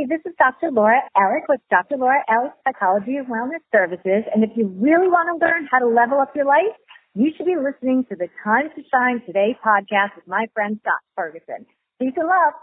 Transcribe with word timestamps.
Hey, 0.00 0.06
this 0.06 0.24
is 0.24 0.32
Dr. 0.38 0.70
Laura 0.72 1.02
Ellick 1.14 1.44
with 1.46 1.60
Dr. 1.68 1.98
Laura 1.98 2.24
Ellick 2.30 2.52
Psychology 2.64 3.16
and 3.16 3.26
Wellness 3.26 3.60
Services. 3.70 4.24
And 4.32 4.42
if 4.42 4.48
you 4.56 4.72
really 4.80 5.08
want 5.08 5.28
to 5.28 5.44
learn 5.44 5.68
how 5.70 5.78
to 5.78 5.86
level 5.86 6.20
up 6.20 6.34
your 6.34 6.46
life, 6.46 6.72
you 7.14 7.30
should 7.36 7.44
be 7.44 7.56
listening 7.56 8.06
to 8.08 8.16
the 8.16 8.28
Time 8.42 8.70
to 8.74 8.82
Shine 8.88 9.20
Today 9.26 9.58
podcast 9.62 10.16
with 10.16 10.26
my 10.26 10.46
friend 10.54 10.80
Scott 10.80 11.00
Ferguson. 11.14 11.66
Peace 12.00 12.14
and 12.16 12.28
love. 12.28 12.54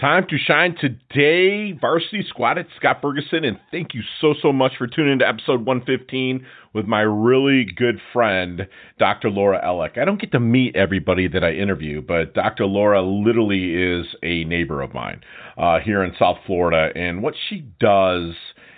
Time 0.00 0.26
to 0.30 0.38
shine 0.38 0.74
today, 0.80 1.72
Varsity 1.78 2.24
Squad 2.28 2.58
at 2.58 2.66
Scott 2.76 2.98
Ferguson, 3.02 3.44
and 3.44 3.60
thank 3.70 3.94
you 3.94 4.00
so, 4.20 4.34
so 4.40 4.52
much 4.52 4.72
for 4.76 4.86
tuning 4.86 5.12
into 5.12 5.28
episode 5.28 5.64
115 5.64 6.44
with 6.72 6.86
my 6.86 7.02
really 7.02 7.66
good 7.76 8.00
friend, 8.12 8.66
Dr. 8.98 9.30
Laura 9.30 9.60
Ellick. 9.62 9.98
I 9.98 10.04
don't 10.04 10.20
get 10.20 10.32
to 10.32 10.40
meet 10.40 10.74
everybody 10.74 11.28
that 11.28 11.44
I 11.44 11.52
interview, 11.52 12.00
but 12.00 12.34
Dr. 12.34 12.64
Laura 12.64 13.02
literally 13.02 13.74
is 13.74 14.06
a 14.22 14.44
neighbor 14.44 14.80
of 14.80 14.94
mine 14.94 15.20
uh, 15.58 15.78
here 15.78 16.02
in 16.02 16.12
South 16.18 16.38
Florida, 16.46 16.90
and 16.98 17.22
what 17.22 17.34
she 17.48 17.60
does 17.78 18.34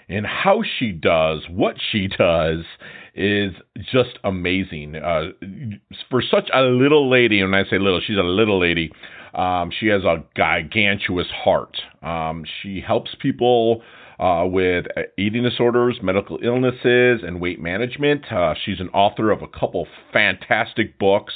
and 0.08 0.26
how 0.26 0.62
she 0.78 0.92
does 0.92 1.40
what 1.48 1.76
she 1.90 2.08
does 2.18 2.64
is 3.14 3.52
just 3.92 4.18
amazing. 4.24 4.96
Uh, 4.96 5.30
for 6.10 6.22
such 6.22 6.50
a 6.52 6.62
little 6.62 7.08
lady, 7.08 7.40
and 7.40 7.52
when 7.52 7.64
I 7.64 7.70
say 7.70 7.78
little, 7.78 8.00
she's 8.04 8.18
a 8.18 8.22
little 8.22 8.58
lady. 8.60 8.90
Um, 9.34 9.70
she 9.78 9.86
has 9.88 10.04
a 10.04 10.24
gigantuous 10.36 11.26
heart. 11.44 11.76
Um, 12.02 12.44
she 12.62 12.80
helps 12.80 13.14
people 13.20 13.82
uh, 14.18 14.44
with 14.46 14.86
eating 15.18 15.42
disorders, 15.42 15.98
medical 16.02 16.38
illnesses, 16.42 17.22
and 17.26 17.40
weight 17.40 17.60
management. 17.60 18.30
Uh, 18.32 18.54
she's 18.64 18.80
an 18.80 18.88
author 18.90 19.30
of 19.30 19.42
a 19.42 19.48
couple 19.48 19.86
fantastic 20.12 20.98
books. 20.98 21.34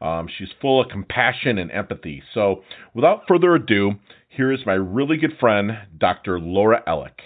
Um, 0.00 0.28
she's 0.38 0.48
full 0.60 0.82
of 0.82 0.88
compassion 0.88 1.58
and 1.58 1.70
empathy. 1.70 2.22
So, 2.32 2.62
without 2.94 3.22
further 3.28 3.54
ado, 3.54 3.92
here 4.28 4.52
is 4.52 4.60
my 4.66 4.74
really 4.74 5.16
good 5.16 5.38
friend, 5.38 5.72
Dr. 5.98 6.40
Laura 6.40 6.82
Ellick. 6.86 7.20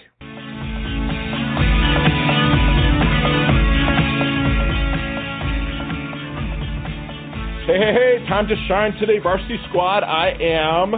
Hey, 7.69 7.77
hey, 7.77 7.93
hey, 7.93 8.08
time 8.29 8.47
to 8.47 8.55
shine 8.67 8.93
today, 8.99 9.17
Varsity 9.17 9.57
Squad. 9.69 10.03
I 10.03 10.37
am 10.39 10.93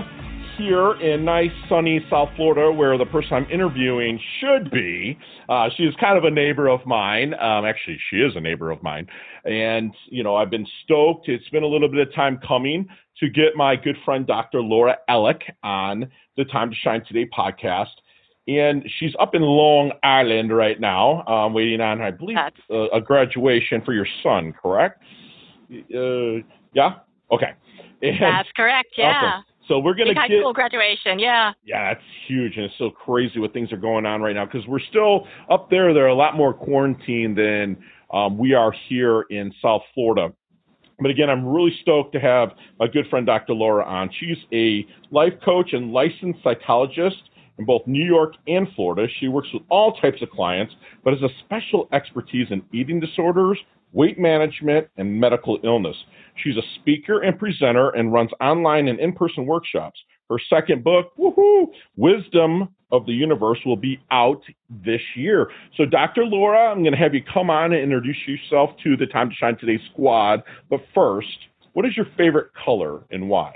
here 0.58 1.00
in 1.00 1.24
nice, 1.24 1.50
sunny 1.70 2.06
South 2.10 2.28
Florida 2.36 2.70
where 2.70 2.98
the 2.98 3.06
person 3.06 3.32
I'm 3.32 3.50
interviewing 3.50 4.20
should 4.42 4.70
be. 4.70 5.18
Uh, 5.48 5.70
she 5.78 5.84
is 5.84 5.96
kind 5.98 6.18
of 6.18 6.26
a 6.26 6.30
neighbor 6.30 6.68
of 6.68 6.86
mine. 6.86 7.34
Um, 7.36 7.64
actually, 7.64 7.98
she 8.10 8.18
is 8.18 8.36
a 8.36 8.42
neighbor 8.42 8.70
of 8.70 8.84
mine. 8.84 9.08
And, 9.46 9.96
you 10.10 10.24
know, 10.24 10.36
I've 10.36 10.50
been 10.50 10.68
stoked. 10.84 11.30
It's 11.30 11.48
been 11.52 11.64
a 11.64 11.68
little 11.68 11.88
bit 11.88 12.06
of 12.06 12.14
time 12.14 12.38
coming 12.46 12.86
to 13.22 13.30
get 13.30 13.56
my 13.56 13.78
good 13.78 13.96
friend, 14.04 14.28
Dr. 14.28 14.60
Laura 14.60 14.98
Ellick, 15.10 15.44
on 15.64 16.12
the 16.36 16.44
Time 16.44 16.70
to 16.70 16.76
Shine 16.76 17.02
Today 17.08 17.30
podcast. 17.34 17.96
And 18.50 18.84
she's 19.00 19.14
up 19.22 19.36
in 19.36 19.42
Long 19.42 19.94
Island 20.04 20.54
right 20.54 20.82
now, 20.82 21.26
um, 21.28 21.54
waiting 21.54 21.80
on, 21.80 22.02
I 22.02 22.12
believe, 22.12 22.38
a, 22.70 22.88
a 22.96 23.00
graduation 23.00 23.82
for 23.86 23.94
your 23.94 24.08
son, 24.22 24.54
correct? 24.62 25.02
Uh, 25.72 26.44
yeah. 26.74 26.96
Okay. 27.32 27.54
And, 28.02 28.18
That's 28.20 28.50
correct. 28.56 28.90
Yeah. 28.98 29.12
Awesome. 29.12 29.46
So 29.68 29.80
we're 29.80 29.94
gonna 29.94 30.10
Big 30.10 30.18
high 30.18 30.28
get, 30.28 30.40
school 30.40 30.54
graduation. 30.54 31.20
Yeah. 31.20 31.54
Yeah, 31.64 31.92
it's 31.92 32.02
huge, 32.28 32.58
and 32.58 32.66
it's 32.66 32.78
so 32.78 32.90
crazy 32.90 33.40
what 33.40 33.54
things 33.54 33.72
are 33.72 33.78
going 33.78 34.06
on 34.06 34.22
right 34.22 34.36
now 34.36 34.46
because 34.46 34.68
we're 34.68 34.80
still 34.80 35.28
up 35.50 35.70
there. 35.70 35.94
They're 35.94 36.08
a 36.08 36.16
lot 36.16 36.36
more 36.36 36.54
quarantined 36.54 37.38
than 37.38 37.78
um, 38.12 38.38
we 38.38 38.54
are 38.54 38.74
here 38.90 39.22
in 39.30 39.54
South 39.62 39.84
Florida. 39.94 40.34
But 41.00 41.10
again, 41.10 41.30
I'm 41.30 41.46
really 41.46 41.76
stoked 41.82 42.14
to 42.14 42.20
have 42.20 42.52
my 42.80 42.88
good 42.88 43.08
friend 43.10 43.26
Dr. 43.26 43.54
Laura 43.54 43.84
on. 43.86 44.10
She's 44.20 44.38
a 44.54 44.86
life 45.10 45.34
coach 45.44 45.74
and 45.74 45.92
licensed 45.92 46.44
psychologist 46.44 47.30
in 47.58 47.66
both 47.66 47.88
New 47.88 48.04
York 48.04 48.34
and 48.48 48.68
Florida. 48.76 49.08
She 49.20 49.28
works 49.28 49.48
with 49.54 49.64
all 49.70 49.94
types 49.94 50.22
of 50.22 50.30
clients, 50.30 50.74
but 51.04 51.14
has 51.14 51.24
a 51.24 51.34
special 51.46 51.88
expertise 51.92 52.48
in 52.52 52.62
eating 52.74 53.00
disorders, 53.00 53.58
weight 53.94 54.20
management, 54.20 54.88
and 54.98 55.20
medical 55.20 55.60
illness. 55.64 55.96
She's 56.44 56.58
a 56.58 56.80
speaker 56.80 57.22
and 57.22 57.38
presenter 57.38 57.90
and 57.90 58.14
runs 58.14 58.32
online 58.40 58.88
and 58.88 59.00
in 59.00 59.14
person 59.14 59.46
workshops. 59.46 60.00
Her 60.30 60.38
second 60.50 60.84
book, 60.84 61.12
woohoo, 61.18 61.68
Wisdom 61.98 62.70
of 62.92 63.06
the 63.06 63.12
Universe, 63.12 63.60
will 63.66 63.76
be 63.76 64.00
out 64.12 64.42
this 64.70 65.02
year. 65.16 65.52
So, 65.76 65.86
Dr. 65.86 66.24
Laura, 66.24 66.72
I'm 66.72 66.84
going 66.84 66.94
to 66.94 66.98
have 66.98 67.14
you 67.14 67.22
come 67.34 67.50
on 67.50 67.74
and 67.74 67.84
introduce 67.84 68.18
yourself 68.26 68.70
to 68.84 68.96
the 68.96 69.08
Time 69.08 69.30
to 69.30 69.36
Shine 69.36 69.58
Today 69.58 69.78
squad. 69.92 70.42
But 70.70 70.80
first, 70.96 71.28
what 71.74 71.86
is 71.86 71.98
your 71.98 72.08
favorite 72.18 72.52
color 72.54 73.02
and 73.12 73.28
why? 73.28 73.56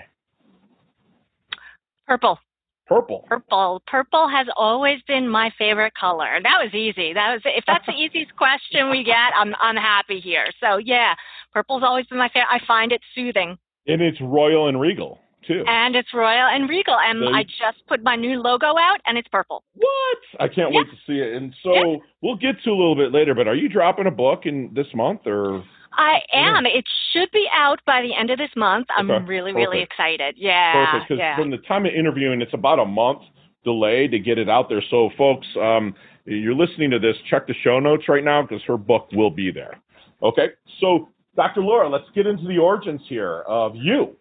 Purple. 2.05 2.39
Purple. 2.87 3.25
Purple. 3.27 3.81
Purple 3.87 4.29
has 4.29 4.47
always 4.55 4.99
been 5.07 5.27
my 5.27 5.51
favorite 5.57 5.93
color. 5.99 6.39
That 6.43 6.59
was 6.61 6.73
easy. 6.73 7.13
That 7.13 7.33
was 7.33 7.41
if 7.45 7.63
that's 7.65 7.85
the 7.85 7.93
easiest 7.97 8.35
question 8.35 8.89
we 8.91 9.03
get, 9.03 9.33
I'm 9.35 9.55
I'm 9.59 9.75
happy 9.75 10.19
here. 10.19 10.45
So 10.61 10.77
yeah, 10.77 11.15
purple's 11.53 11.83
always 11.83 12.05
been 12.05 12.19
my 12.19 12.29
favorite. 12.29 12.49
I 12.51 12.59
find 12.67 12.91
it 12.91 13.01
soothing. 13.15 13.57
And 13.87 14.01
it's 14.01 14.19
royal 14.21 14.67
and 14.67 14.79
regal 14.79 15.19
too. 15.47 15.63
And 15.67 15.95
it's 15.95 16.13
royal 16.13 16.47
and 16.47 16.69
regal. 16.69 16.95
And 16.95 17.35
I 17.35 17.43
just 17.43 17.85
put 17.87 18.03
my 18.03 18.15
new 18.15 18.41
logo 18.41 18.67
out, 18.67 18.99
and 19.05 19.17
it's 19.17 19.27
purple. 19.29 19.63
What? 19.75 20.17
I 20.39 20.47
can't 20.47 20.71
yeah. 20.71 20.79
wait 20.79 20.87
to 20.89 20.97
see 21.07 21.19
it. 21.19 21.35
And 21.35 21.53
so 21.63 21.73
yeah. 21.73 21.95
we'll 22.21 22.35
get 22.35 22.55
to 22.63 22.69
a 22.69 22.77
little 22.77 22.95
bit 22.95 23.11
later. 23.11 23.33
But 23.33 23.47
are 23.47 23.55
you 23.55 23.69
dropping 23.69 24.07
a 24.07 24.11
book 24.11 24.41
in 24.45 24.71
this 24.73 24.87
month 24.93 25.21
or? 25.25 25.63
I 25.97 26.19
am. 26.33 26.65
Yeah. 26.65 26.79
It 26.79 26.85
should 27.11 27.31
be 27.31 27.47
out 27.53 27.79
by 27.85 28.01
the 28.01 28.13
end 28.13 28.29
of 28.29 28.37
this 28.37 28.49
month. 28.55 28.87
I'm 28.95 29.09
okay. 29.09 29.25
really, 29.25 29.53
Perfect. 29.53 29.69
really 29.69 29.83
excited. 29.83 30.35
Yeah. 30.37 30.85
Perfect. 30.85 31.09
Because 31.09 31.19
yeah. 31.19 31.37
from 31.37 31.51
the 31.51 31.57
time 31.59 31.85
of 31.85 31.93
interviewing, 31.93 32.41
it's 32.41 32.53
about 32.53 32.79
a 32.79 32.85
month 32.85 33.21
delay 33.63 34.07
to 34.07 34.19
get 34.19 34.37
it 34.37 34.49
out 34.49 34.69
there. 34.69 34.83
So, 34.89 35.09
folks, 35.17 35.47
um, 35.59 35.95
you're 36.25 36.55
listening 36.55 36.91
to 36.91 36.99
this, 36.99 37.15
check 37.29 37.47
the 37.47 37.55
show 37.63 37.79
notes 37.79 38.03
right 38.07 38.23
now 38.23 38.41
because 38.41 38.61
her 38.67 38.77
book 38.77 39.09
will 39.13 39.31
be 39.31 39.51
there. 39.51 39.79
Okay. 40.23 40.49
So, 40.79 41.09
Dr. 41.35 41.61
Laura, 41.61 41.89
let's 41.89 42.09
get 42.13 42.27
into 42.27 42.47
the 42.47 42.57
origins 42.57 43.01
here 43.07 43.43
of 43.47 43.75
you 43.75 44.15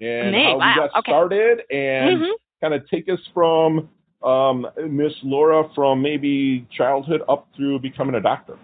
and 0.00 0.32
Me? 0.32 0.44
how 0.44 0.58
wow. 0.58 0.70
you 0.70 0.80
got 0.80 0.98
okay. 0.98 1.10
started 1.10 1.60
and 1.70 2.20
mm-hmm. 2.20 2.32
kind 2.60 2.74
of 2.74 2.88
take 2.88 3.08
us 3.08 3.20
from 3.32 3.88
um, 4.22 4.66
Miss 4.88 5.12
Laura 5.22 5.68
from 5.74 6.02
maybe 6.02 6.66
childhood 6.76 7.22
up 7.28 7.48
through 7.56 7.78
becoming 7.80 8.16
a 8.16 8.20
doctor. 8.20 8.58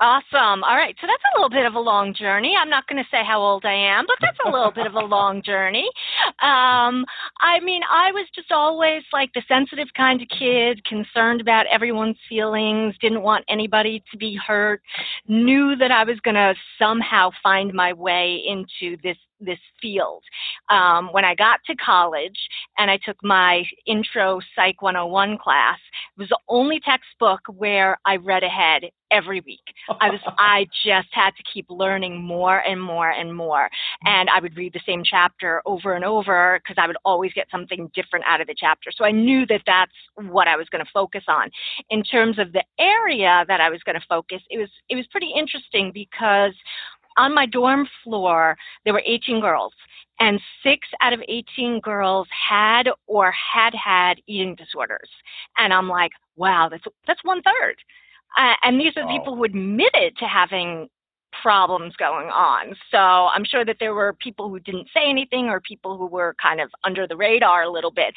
Awesome. 0.00 0.64
All 0.64 0.76
right. 0.76 0.96
So 1.00 1.06
that's 1.06 1.22
a 1.34 1.38
little 1.38 1.50
bit 1.50 1.66
of 1.66 1.74
a 1.74 1.78
long 1.78 2.14
journey. 2.14 2.54
I'm 2.58 2.68
not 2.68 2.86
going 2.88 3.02
to 3.02 3.08
say 3.10 3.22
how 3.24 3.40
old 3.40 3.64
I 3.64 3.74
am, 3.74 4.06
but 4.06 4.16
that's 4.20 4.38
a 4.44 4.50
little 4.50 4.72
bit 4.72 4.86
of 4.86 4.94
a 4.94 5.00
long 5.04 5.40
journey. 5.40 5.88
Um, 6.42 7.04
I 7.40 7.60
mean, 7.62 7.82
I 7.88 8.10
was 8.10 8.26
just 8.34 8.50
always 8.50 9.04
like 9.12 9.32
the 9.34 9.42
sensitive 9.46 9.88
kind 9.96 10.20
of 10.20 10.28
kid, 10.28 10.84
concerned 10.84 11.40
about 11.40 11.66
everyone's 11.68 12.18
feelings, 12.28 12.96
didn't 13.00 13.22
want 13.22 13.44
anybody 13.48 14.02
to 14.10 14.18
be 14.18 14.34
hurt, 14.34 14.82
knew 15.28 15.76
that 15.76 15.92
I 15.92 16.02
was 16.02 16.18
going 16.20 16.34
to 16.34 16.54
somehow 16.76 17.30
find 17.40 17.72
my 17.72 17.92
way 17.92 18.42
into 18.46 18.96
this 19.02 19.16
this 19.40 19.58
field. 19.80 20.22
Um, 20.70 21.08
when 21.12 21.24
I 21.24 21.34
got 21.34 21.60
to 21.66 21.76
college 21.76 22.38
and 22.78 22.90
I 22.90 22.98
took 23.04 23.16
my 23.22 23.64
intro 23.86 24.40
psych 24.54 24.80
101 24.82 25.38
class, 25.38 25.78
it 26.16 26.20
was 26.20 26.28
the 26.28 26.38
only 26.48 26.80
textbook 26.80 27.40
where 27.48 27.98
I 28.06 28.16
read 28.16 28.42
ahead 28.42 28.84
every 29.10 29.40
week. 29.40 29.62
I 30.00 30.10
was 30.10 30.20
I 30.38 30.66
just 30.84 31.08
had 31.12 31.30
to 31.36 31.42
keep 31.52 31.66
learning 31.68 32.22
more 32.22 32.58
and 32.58 32.80
more 32.80 33.10
and 33.10 33.34
more. 33.34 33.68
And 34.04 34.28
I 34.30 34.40
would 34.40 34.56
read 34.56 34.72
the 34.72 34.80
same 34.86 35.02
chapter 35.04 35.62
over 35.66 35.94
and 35.94 36.04
over 36.04 36.60
because 36.62 36.80
I 36.82 36.86
would 36.86 36.96
always 37.04 37.32
get 37.32 37.46
something 37.50 37.90
different 37.94 38.24
out 38.26 38.40
of 38.40 38.46
the 38.46 38.54
chapter. 38.56 38.90
So 38.90 39.04
I 39.04 39.10
knew 39.10 39.46
that 39.46 39.62
that's 39.66 39.92
what 40.16 40.48
I 40.48 40.56
was 40.56 40.68
going 40.68 40.84
to 40.84 40.90
focus 40.92 41.24
on. 41.28 41.50
In 41.90 42.02
terms 42.02 42.38
of 42.38 42.52
the 42.52 42.64
area 42.78 43.44
that 43.48 43.60
I 43.60 43.70
was 43.70 43.82
going 43.84 43.98
to 43.98 44.06
focus, 44.08 44.40
it 44.50 44.58
was 44.58 44.70
it 44.88 44.96
was 44.96 45.06
pretty 45.08 45.32
interesting 45.36 45.92
because 45.92 46.54
on 47.16 47.34
my 47.34 47.46
dorm 47.46 47.88
floor, 48.02 48.56
there 48.84 48.92
were 48.92 49.02
18 49.06 49.40
girls, 49.40 49.72
and 50.20 50.40
six 50.62 50.86
out 51.00 51.12
of 51.12 51.20
18 51.28 51.80
girls 51.80 52.28
had 52.30 52.88
or 53.06 53.32
had 53.32 53.74
had 53.74 54.20
eating 54.26 54.54
disorders. 54.54 55.08
And 55.56 55.72
I'm 55.72 55.88
like, 55.88 56.12
wow, 56.36 56.68
that's 56.70 56.84
that's 57.06 57.24
one 57.24 57.42
third. 57.42 57.76
Uh, 58.36 58.54
and 58.62 58.80
these 58.80 58.96
are 58.96 59.06
wow. 59.06 59.16
people 59.16 59.36
who 59.36 59.44
admitted 59.44 60.16
to 60.18 60.26
having 60.26 60.88
problems 61.42 61.94
going 61.96 62.28
on. 62.28 62.74
So 62.90 62.98
I'm 62.98 63.44
sure 63.44 63.64
that 63.64 63.76
there 63.80 63.94
were 63.94 64.12
people 64.12 64.48
who 64.48 64.60
didn't 64.60 64.88
say 64.94 65.08
anything 65.08 65.46
or 65.46 65.60
people 65.60 65.96
who 65.96 66.06
were 66.06 66.34
kind 66.40 66.60
of 66.60 66.70
under 66.84 67.06
the 67.06 67.16
radar 67.16 67.64
a 67.64 67.70
little 67.70 67.90
bit. 67.90 68.14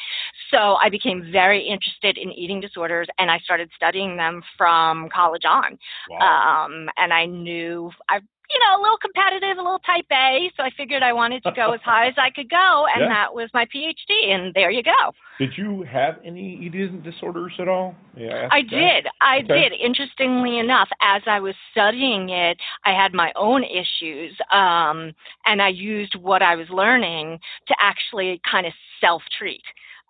So 0.51 0.75
I 0.75 0.89
became 0.89 1.29
very 1.31 1.61
interested 1.61 2.17
in 2.17 2.31
eating 2.31 2.59
disorders 2.59 3.07
and 3.17 3.31
I 3.31 3.39
started 3.39 3.69
studying 3.75 4.17
them 4.17 4.41
from 4.57 5.09
college 5.09 5.45
on. 5.45 5.77
Wow. 6.09 6.65
Um, 6.65 6.89
and 6.97 7.13
I 7.13 7.25
knew 7.25 7.91
I 8.09 8.19
you 8.49 8.59
know, 8.59 8.79
a 8.79 8.81
little 8.81 8.97
competitive, 8.97 9.57
a 9.57 9.61
little 9.61 9.79
type 9.79 10.05
A. 10.11 10.49
So 10.55 10.63
I 10.63 10.69
figured 10.77 11.03
I 11.03 11.13
wanted 11.13 11.43
to 11.43 11.51
go 11.51 11.73
as 11.73 11.81
high 11.83 12.07
as 12.07 12.13
I 12.17 12.29
could 12.29 12.49
go, 12.49 12.85
and 12.93 13.01
yeah. 13.01 13.09
that 13.09 13.33
was 13.33 13.49
my 13.53 13.65
PhD. 13.65 14.31
And 14.31 14.53
there 14.53 14.71
you 14.71 14.83
go. 14.83 15.11
Did 15.39 15.57
you 15.57 15.83
have 15.83 16.15
any 16.25 16.57
eating 16.61 17.01
disorders 17.01 17.53
at 17.59 17.67
all? 17.67 17.95
Yeah, 18.15 18.47
I, 18.51 18.57
I 18.57 18.61
did. 18.61 19.07
I 19.21 19.37
okay. 19.39 19.69
did. 19.69 19.73
Interestingly 19.79 20.59
enough, 20.59 20.89
as 21.01 21.21
I 21.27 21.39
was 21.39 21.55
studying 21.71 22.29
it, 22.29 22.57
I 22.85 22.91
had 22.91 23.13
my 23.13 23.31
own 23.35 23.63
issues, 23.63 24.35
um, 24.53 25.13
and 25.45 25.61
I 25.61 25.69
used 25.69 26.15
what 26.15 26.41
I 26.41 26.55
was 26.55 26.67
learning 26.69 27.39
to 27.67 27.75
actually 27.79 28.41
kind 28.49 28.65
of 28.65 28.73
self 29.01 29.21
treat. 29.37 29.63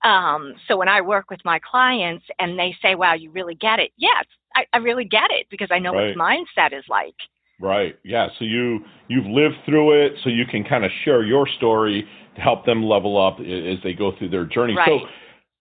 Um, 0.04 0.54
so 0.68 0.78
when 0.78 0.88
I 0.88 1.01
work 1.01 1.31
with 1.31 1.44
my 1.44 1.60
clients 1.60 2.25
and 2.40 2.57
they 2.57 2.75
say, 2.81 2.94
"Wow, 2.94 3.16
you 3.16 3.31
really 3.31 3.56
get 3.56 3.80
it," 3.80 3.92
yes, 3.98 4.25
I, 4.56 4.66
I 4.74 4.78
really 4.78 5.06
get 5.06 5.31
it 5.31 5.48
because 5.50 5.69
I 5.72 5.80
know 5.80 5.94
Right. 5.94 6.16
what 6.16 6.18
mindset 6.18 6.78
is 6.78 6.86
like. 6.88 7.16
Right. 7.59 7.98
Yeah. 8.04 8.27
So 8.38 8.45
you 8.45 8.80
you've 9.07 9.25
lived 9.25 9.56
through 9.65 10.06
it, 10.06 10.13
so 10.24 10.30
you 10.30 10.45
can 10.45 10.63
kind 10.63 10.86
of 10.86 10.92
share 11.04 11.24
your 11.24 11.48
story 11.48 12.07
to 12.36 12.42
help 12.42 12.65
them 12.65 12.83
level 12.83 13.18
up 13.24 13.39
as 13.39 13.80
they 13.83 13.94
go 13.94 14.12
through 14.18 14.30
their 14.30 14.45
journey. 14.45 14.75
Right. 14.75 14.88
So, 14.88 15.07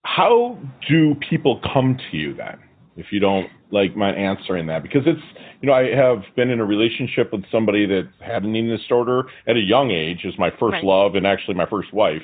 how 0.03 0.59
do 0.87 1.15
people 1.29 1.59
come 1.73 1.97
to 2.11 2.17
you 2.17 2.35
then? 2.35 2.59
If 2.95 3.07
you 3.11 3.19
don't 3.19 3.47
like 3.71 3.95
my 3.95 4.11
answering 4.11 4.67
that, 4.67 4.83
because 4.83 5.03
it's 5.05 5.21
you 5.61 5.67
know 5.67 5.73
I 5.73 5.93
have 5.95 6.23
been 6.35 6.49
in 6.49 6.59
a 6.59 6.65
relationship 6.65 7.31
with 7.31 7.43
somebody 7.51 7.85
that 7.87 8.07
had 8.19 8.43
an 8.43 8.55
eating 8.55 8.75
disorder 8.75 9.23
at 9.47 9.55
a 9.55 9.59
young 9.59 9.91
age, 9.91 10.23
is 10.23 10.33
my 10.37 10.51
first 10.51 10.73
Right. 10.73 10.83
love 10.83 11.15
and 11.15 11.25
actually 11.25 11.55
my 11.55 11.65
first 11.65 11.93
wife, 11.93 12.21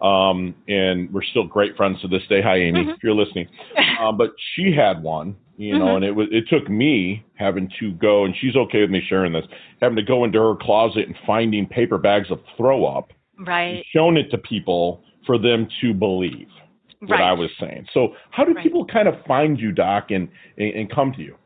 um, 0.00 0.54
and 0.68 1.12
we're 1.12 1.22
still 1.22 1.44
great 1.44 1.76
friends 1.76 2.00
to 2.02 2.08
this 2.08 2.22
day. 2.28 2.42
Hi, 2.42 2.56
Amy, 2.56 2.84
Mhm. 2.84 2.94
if 2.94 3.02
you're 3.02 3.14
listening 3.14 3.48
um, 4.00 4.16
but 4.16 4.32
she 4.54 4.72
had 4.72 5.02
one, 5.02 5.36
you 5.56 5.78
know, 5.78 5.86
Mhm. 5.86 5.96
and 5.96 6.04
it 6.04 6.14
was 6.14 6.28
it 6.30 6.48
took 6.48 6.68
me 6.68 7.22
having 7.34 7.70
to 7.80 7.92
go, 7.92 8.24
and 8.24 8.34
she's 8.36 8.56
okay 8.56 8.80
with 8.82 8.90
me 8.90 9.00
sharing 9.08 9.32
this, 9.32 9.46
having 9.80 9.96
to 9.96 10.02
go 10.02 10.24
into 10.24 10.38
her 10.38 10.54
closet 10.56 11.06
and 11.06 11.16
finding 11.26 11.66
paper 11.66 11.98
bags 11.98 12.30
of 12.30 12.40
throw 12.56 12.84
up, 12.84 13.12
right. 13.38 13.84
showing 13.90 14.16
it 14.16 14.30
to 14.30 14.38
people 14.38 15.02
for 15.24 15.38
them 15.38 15.66
to 15.80 15.92
believe 15.94 16.48
what 17.00 17.18
Right. 17.18 17.20
I 17.28 17.32
was 17.32 17.50
saying. 17.58 17.86
So 17.92 18.14
how 18.30 18.44
do 18.44 18.52
Right. 18.52 18.62
people 18.62 18.84
kind 18.86 19.06
of 19.08 19.20
find 19.26 19.60
you, 19.60 19.72
Doc, 19.72 20.10
and 20.10 20.28
and, 20.58 20.72
and 20.74 20.90
come 20.90 21.12
to 21.12 21.22
you? 21.22 21.36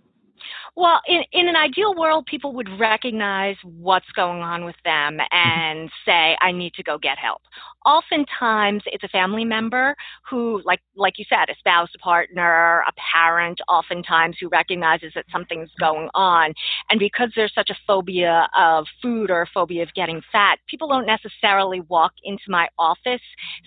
Well, 0.81 0.99
in, 1.07 1.23
in 1.33 1.47
an 1.47 1.57
ideal 1.57 1.95
world, 1.95 2.25
people 2.25 2.55
would 2.55 2.69
recognize 2.79 3.57
what's 3.65 4.11
going 4.17 4.41
on 4.41 4.65
with 4.65 4.77
them 4.83 5.19
and 5.31 5.91
say, 6.07 6.39
I 6.41 6.53
need 6.53 6.73
to 6.75 6.83
go 6.83 6.97
get 6.97 7.19
help. 7.19 7.43
Oftentimes, 7.85 8.83
it's 8.87 9.05
a 9.05 9.09
family 9.09 9.45
member 9.45 9.95
who, 10.29 10.63
like, 10.65 10.81
like 10.97 11.19
you 11.19 11.27
said, 11.29 11.51
a 11.51 11.55
spouse, 11.59 11.91
a 11.95 11.99
partner, 11.99 12.83
a 12.89 12.93
parent, 13.13 13.61
oftentimes 13.69 14.37
who 14.41 14.49
recognizes 14.49 15.13
that 15.15 15.27
something's 15.31 15.69
going 15.79 16.09
on. 16.15 16.55
And 16.89 16.99
because 16.99 17.31
there's 17.37 17.53
such 17.55 17.69
a 17.69 17.77
phobia 17.87 18.49
of 18.57 18.87
food 19.03 19.31
or 19.31 19.43
a 19.43 19.47
phobia 19.53 19.83
of 19.83 19.93
getting 19.95 20.23
fat, 20.33 20.61
people 20.67 20.89
don't 20.89 21.07
necessarily 21.07 21.81
walk 21.89 22.13
into 22.25 22.45
my 22.49 22.69
office 22.79 23.21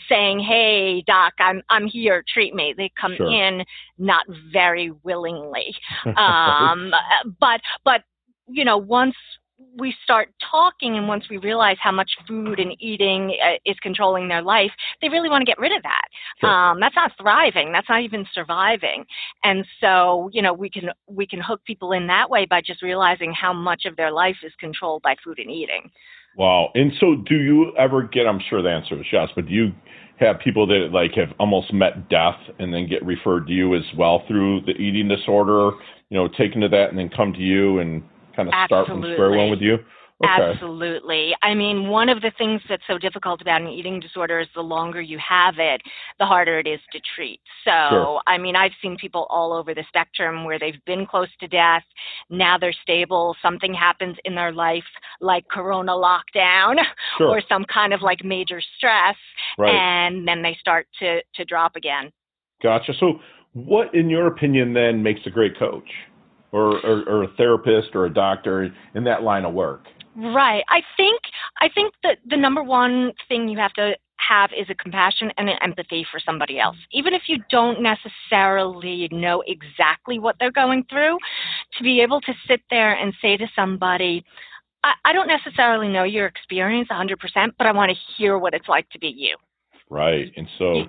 saying, 0.09 0.39
Hey, 0.39 1.03
doc, 1.05 1.33
I'm, 1.37 1.61
I'm 1.69 1.85
here, 1.85 2.23
treat 2.27 2.55
me. 2.55 2.73
They 2.75 2.91
come 2.99 3.15
Sure. 3.17 3.27
in 3.31 3.63
not 3.99 4.25
very 4.51 4.91
willingly 5.03 5.75
um, 6.17 6.91
but 7.39 7.61
but 7.83 8.01
you 8.47 8.65
know 8.65 8.77
once 8.77 9.15
we 9.77 9.93
start 10.03 10.29
talking 10.51 10.97
and 10.97 11.07
once 11.07 11.25
we 11.29 11.37
realize 11.37 11.77
how 11.79 11.91
much 11.91 12.11
food 12.27 12.59
and 12.59 12.75
eating 12.79 13.37
uh, 13.43 13.53
is 13.65 13.77
controlling 13.81 14.27
their 14.27 14.41
life 14.41 14.71
they 15.01 15.09
really 15.09 15.29
want 15.29 15.41
to 15.41 15.45
get 15.45 15.57
rid 15.59 15.71
of 15.71 15.81
that 15.83 16.07
Sure. 16.39 16.49
um, 16.49 16.79
that's 16.79 16.95
not 16.95 17.11
thriving 17.19 17.71
that's 17.71 17.87
not 17.89 18.01
even 18.01 18.25
surviving 18.33 19.05
and 19.43 19.65
so 19.79 20.29
you 20.33 20.41
know 20.41 20.53
we 20.53 20.69
can 20.69 20.89
we 21.07 21.25
can 21.25 21.39
hook 21.39 21.61
people 21.65 21.91
in 21.91 22.07
that 22.07 22.29
way 22.29 22.45
by 22.45 22.61
just 22.61 22.81
realizing 22.81 23.33
how 23.33 23.53
much 23.53 23.85
of 23.85 23.95
their 23.95 24.11
life 24.11 24.37
is 24.43 24.51
controlled 24.59 25.01
by 25.01 25.15
food 25.23 25.39
and 25.39 25.49
eating 25.49 25.89
Wow. 26.35 26.71
And 26.73 26.91
so 26.99 27.15
do 27.29 27.35
you 27.35 27.73
ever 27.77 28.03
get 28.03 28.25
I'm 28.25 28.39
sure 28.49 28.61
the 28.61 28.69
answer 28.69 28.99
is 28.99 29.05
yes, 29.11 29.29
but 29.35 29.47
do 29.47 29.53
you 29.53 29.71
have 30.23 30.39
people 30.39 30.65
that 30.67 30.89
like 30.91 31.13
have 31.15 31.29
almost 31.39 31.73
met 31.73 32.09
death 32.09 32.37
and 32.59 32.73
then 32.73 32.87
get 32.87 33.03
referred 33.05 33.47
to 33.47 33.53
you 33.53 33.75
as 33.75 33.83
well 33.97 34.23
through 34.27 34.61
the 34.61 34.71
eating 34.71 35.07
disorder, 35.07 35.71
you 36.09 36.17
know, 36.17 36.27
taken 36.27 36.61
to 36.61 36.69
that 36.69 36.89
and 36.89 36.97
then 36.97 37.09
come 37.09 37.33
to 37.33 37.39
you 37.39 37.79
and 37.79 38.03
kind 38.35 38.47
of 38.49 38.53
start 38.65 38.87
from 38.87 39.01
square 39.01 39.31
one 39.31 39.49
with 39.49 39.61
you? 39.61 39.77
Okay. 40.23 40.51
Absolutely. 40.53 41.35
I 41.41 41.53
mean, 41.53 41.87
one 41.87 42.09
of 42.09 42.21
the 42.21 42.31
things 42.37 42.61
that's 42.69 42.83
so 42.87 42.97
difficult 42.97 43.41
about 43.41 43.61
an 43.61 43.67
eating 43.67 43.99
disorder 43.99 44.39
is 44.39 44.47
the 44.55 44.61
longer 44.61 45.01
you 45.01 45.17
have 45.17 45.55
it, 45.57 45.81
the 46.19 46.25
harder 46.25 46.59
it 46.59 46.67
is 46.67 46.79
to 46.91 46.99
treat. 47.15 47.41
So, 47.65 47.71
Sure. 47.89 48.21
I 48.27 48.37
mean, 48.37 48.55
I've 48.55 48.71
seen 48.81 48.97
people 48.97 49.27
all 49.29 49.53
over 49.53 49.73
the 49.73 49.83
spectrum 49.87 50.45
where 50.45 50.57
they've 50.59 50.83
been 50.85 51.05
close 51.05 51.29
to 51.39 51.47
death, 51.47 51.83
now 52.29 52.57
they're 52.57 52.75
stable, 52.81 53.35
something 53.41 53.73
happens 53.73 54.17
in 54.25 54.35
their 54.35 54.51
life 54.51 54.83
like 55.21 55.47
corona 55.49 55.91
lockdown 55.91 56.77
Sure. 57.17 57.29
or 57.29 57.41
some 57.49 57.65
kind 57.65 57.93
of 57.93 58.01
like 58.01 58.23
major 58.23 58.61
stress 58.77 59.15
right. 59.57 59.73
and 59.73 60.27
then 60.27 60.41
they 60.41 60.57
start 60.59 60.87
to 60.99 61.21
to 61.35 61.45
drop 61.45 61.75
again. 61.75 62.11
Gotcha. 62.61 62.93
So, 62.99 63.19
what, 63.53 63.93
in 63.93 64.09
your 64.09 64.27
opinion, 64.27 64.73
then 64.73 65.03
makes 65.03 65.21
a 65.25 65.29
great 65.29 65.57
coach, 65.59 65.89
or, 66.51 66.77
or, 66.85 67.03
or 67.07 67.23
a 67.23 67.27
therapist, 67.37 67.89
or 67.93 68.05
a 68.05 68.13
doctor 68.13 68.73
in 68.95 69.03
that 69.03 69.21
line 69.21 69.45
of 69.45 69.53
work? 69.53 69.85
Right. 70.15 70.63
I 70.69 70.81
think 70.95 71.19
I 71.59 71.69
think 71.69 71.93
that 72.03 72.19
the 72.27 72.37
number 72.37 72.63
one 72.63 73.13
thing 73.27 73.47
you 73.47 73.57
have 73.57 73.73
to 73.73 73.95
have 74.17 74.51
is 74.57 74.67
a 74.69 74.75
compassion 74.75 75.31
and 75.37 75.49
an 75.49 75.57
empathy 75.61 76.05
for 76.11 76.19
somebody 76.19 76.59
else. 76.59 76.77
Even 76.91 77.13
if 77.13 77.23
you 77.27 77.37
don't 77.49 77.79
necessarily 77.81 79.09
know 79.11 79.43
exactly 79.47 80.19
what 80.19 80.35
they're 80.39 80.51
going 80.51 80.85
through, 80.89 81.17
to 81.77 81.83
be 81.83 82.01
able 82.01 82.21
to 82.21 82.33
sit 82.47 82.61
there 82.69 82.93
and 82.93 83.13
say 83.21 83.37
to 83.37 83.47
somebody, 83.55 84.23
I, 84.83 84.93
I 85.05 85.13
don't 85.13 85.27
necessarily 85.27 85.89
know 85.89 86.03
your 86.03 86.27
experience 86.27 86.89
100%, 86.89 87.15
but 87.57 87.67
I 87.67 87.71
want 87.71 87.91
to 87.91 87.97
hear 88.15 88.37
what 88.37 88.53
it's 88.53 88.67
like 88.67 88.89
to 88.91 88.99
be 88.99 89.07
you. 89.07 89.35
Right. 89.89 90.31
And 90.37 90.47
so, 90.57 90.83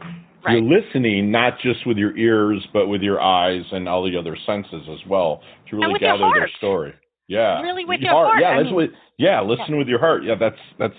Right. 0.47 0.63
you're 0.63 0.81
listening 0.83 1.31
not 1.31 1.59
just 1.61 1.87
with 1.87 1.97
your 1.97 2.15
ears, 2.19 2.63
but 2.75 2.87
with 2.87 3.01
your 3.01 3.19
eyes 3.19 3.65
and 3.73 3.89
all 3.89 4.05
the 4.05 4.15
other 4.15 4.37
senses 4.45 4.83
as 4.91 4.99
well 5.09 5.41
to 5.71 5.77
really 5.77 5.99
gather 5.99 6.31
their 6.35 6.51
story. 6.59 6.93
Yeah. 7.29 7.63
Really 7.63 7.85
with 7.85 8.01
your 8.01 8.13
heart. 8.13 8.41
Yeah, 8.41 8.49
I 8.49 8.63
mean- 8.63 8.75
what. 8.75 8.91
Yeah, 9.17 9.41
listen 9.43 9.79
with 9.79 9.89
your 9.89 10.01
heart. 10.01 10.25
Yeah, 10.25 10.35
that's 10.39 10.59
that's 10.79 10.95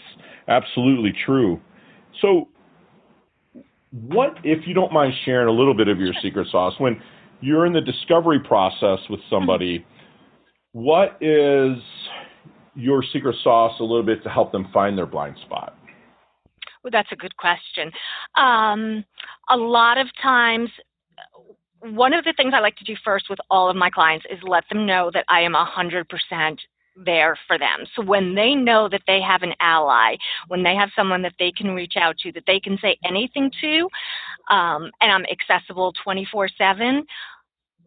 absolutely 0.48 1.14
true. 1.26 1.60
So, 2.22 2.48
what 3.92 4.36
if 4.44 4.66
you 4.68 4.74
don't 4.74 4.94
mind 4.94 5.14
sharing 5.26 5.48
a 5.48 5.52
little 5.52 5.74
bit 5.74 5.88
of 5.88 6.00
your 6.00 6.14
secret 6.22 6.48
sauce 6.52 6.74
when 6.78 7.02
you're 7.42 7.66
in 7.66 7.74
the 7.74 7.82
discovery 7.82 8.40
process 8.40 9.00
with 9.10 9.20
somebody? 9.30 9.86
What 10.72 11.18
is 11.22 11.78
your 12.76 13.04
secret 13.14 13.36
sauce 13.44 13.80
a 13.80 13.84
little 13.84 14.04
bit 14.04 14.24
to 14.24 14.30
help 14.30 14.52
them 14.52 14.68
find 14.74 14.98
their 14.98 15.06
blind 15.06 15.38
spot? 15.46 15.78
Well, 16.84 16.92
that's 16.92 17.12
a 17.12 17.16
good 17.16 17.36
question. 17.38 17.92
Um, 18.36 19.04
a 19.50 19.58
lot 19.58 19.98
of 19.98 20.08
times, 20.22 20.70
one 21.94 22.14
of 22.14 22.26
the 22.26 22.34
things 22.34 22.54
I 22.56 22.60
like 22.60 22.76
to 22.78 22.84
do 22.84 22.96
first 23.04 23.30
with 23.30 23.40
all 23.50 23.70
of 23.70 23.76
my 23.76 23.90
clients 23.90 24.26
is 24.30 24.40
let 24.44 24.64
them 24.70 24.86
know 24.86 25.12
that 25.14 25.26
I 25.28 25.42
am 25.42 25.54
100% 25.54 26.58
there 26.96 27.38
for 27.48 27.58
them. 27.58 27.86
So 27.96 28.04
when 28.04 28.36
they 28.36 28.56
know 28.56 28.88
that 28.90 29.02
they 29.06 29.22
have 29.22 29.44
an 29.44 29.54
ally, 29.60 30.16
when 30.48 30.64
they 30.64 30.76
have 30.76 30.90
someone 30.96 31.22
that 31.24 31.34
they 31.38 31.52
can 31.52 31.72
reach 31.72 31.96
out 32.00 32.18
to, 32.20 32.32
that 32.32 32.44
they 32.48 32.60
can 32.60 32.78
say 32.82 32.98
anything 33.04 33.52
to, 33.62 33.90
um, 34.50 34.92
and 35.02 35.12
I'm 35.12 35.26
accessible 35.26 35.94
24 36.04 36.50
7, 36.58 37.06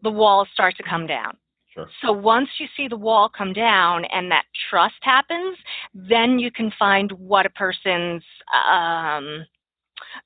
the 0.03 0.11
walls 0.11 0.47
start 0.53 0.77
to 0.77 0.83
come 0.83 1.07
down. 1.07 1.37
Sure. 1.73 1.87
So 2.01 2.11
once 2.11 2.49
you 2.59 2.67
see 2.75 2.87
the 2.87 2.97
wall 2.97 3.29
come 3.35 3.53
down 3.53 4.05
and 4.05 4.31
that 4.31 4.45
trust 4.69 4.95
happens, 5.01 5.57
then 5.93 6.39
you 6.39 6.51
can 6.51 6.71
find 6.77 7.11
what 7.13 7.45
a 7.45 7.49
person's 7.51 8.23
um, 8.71 9.45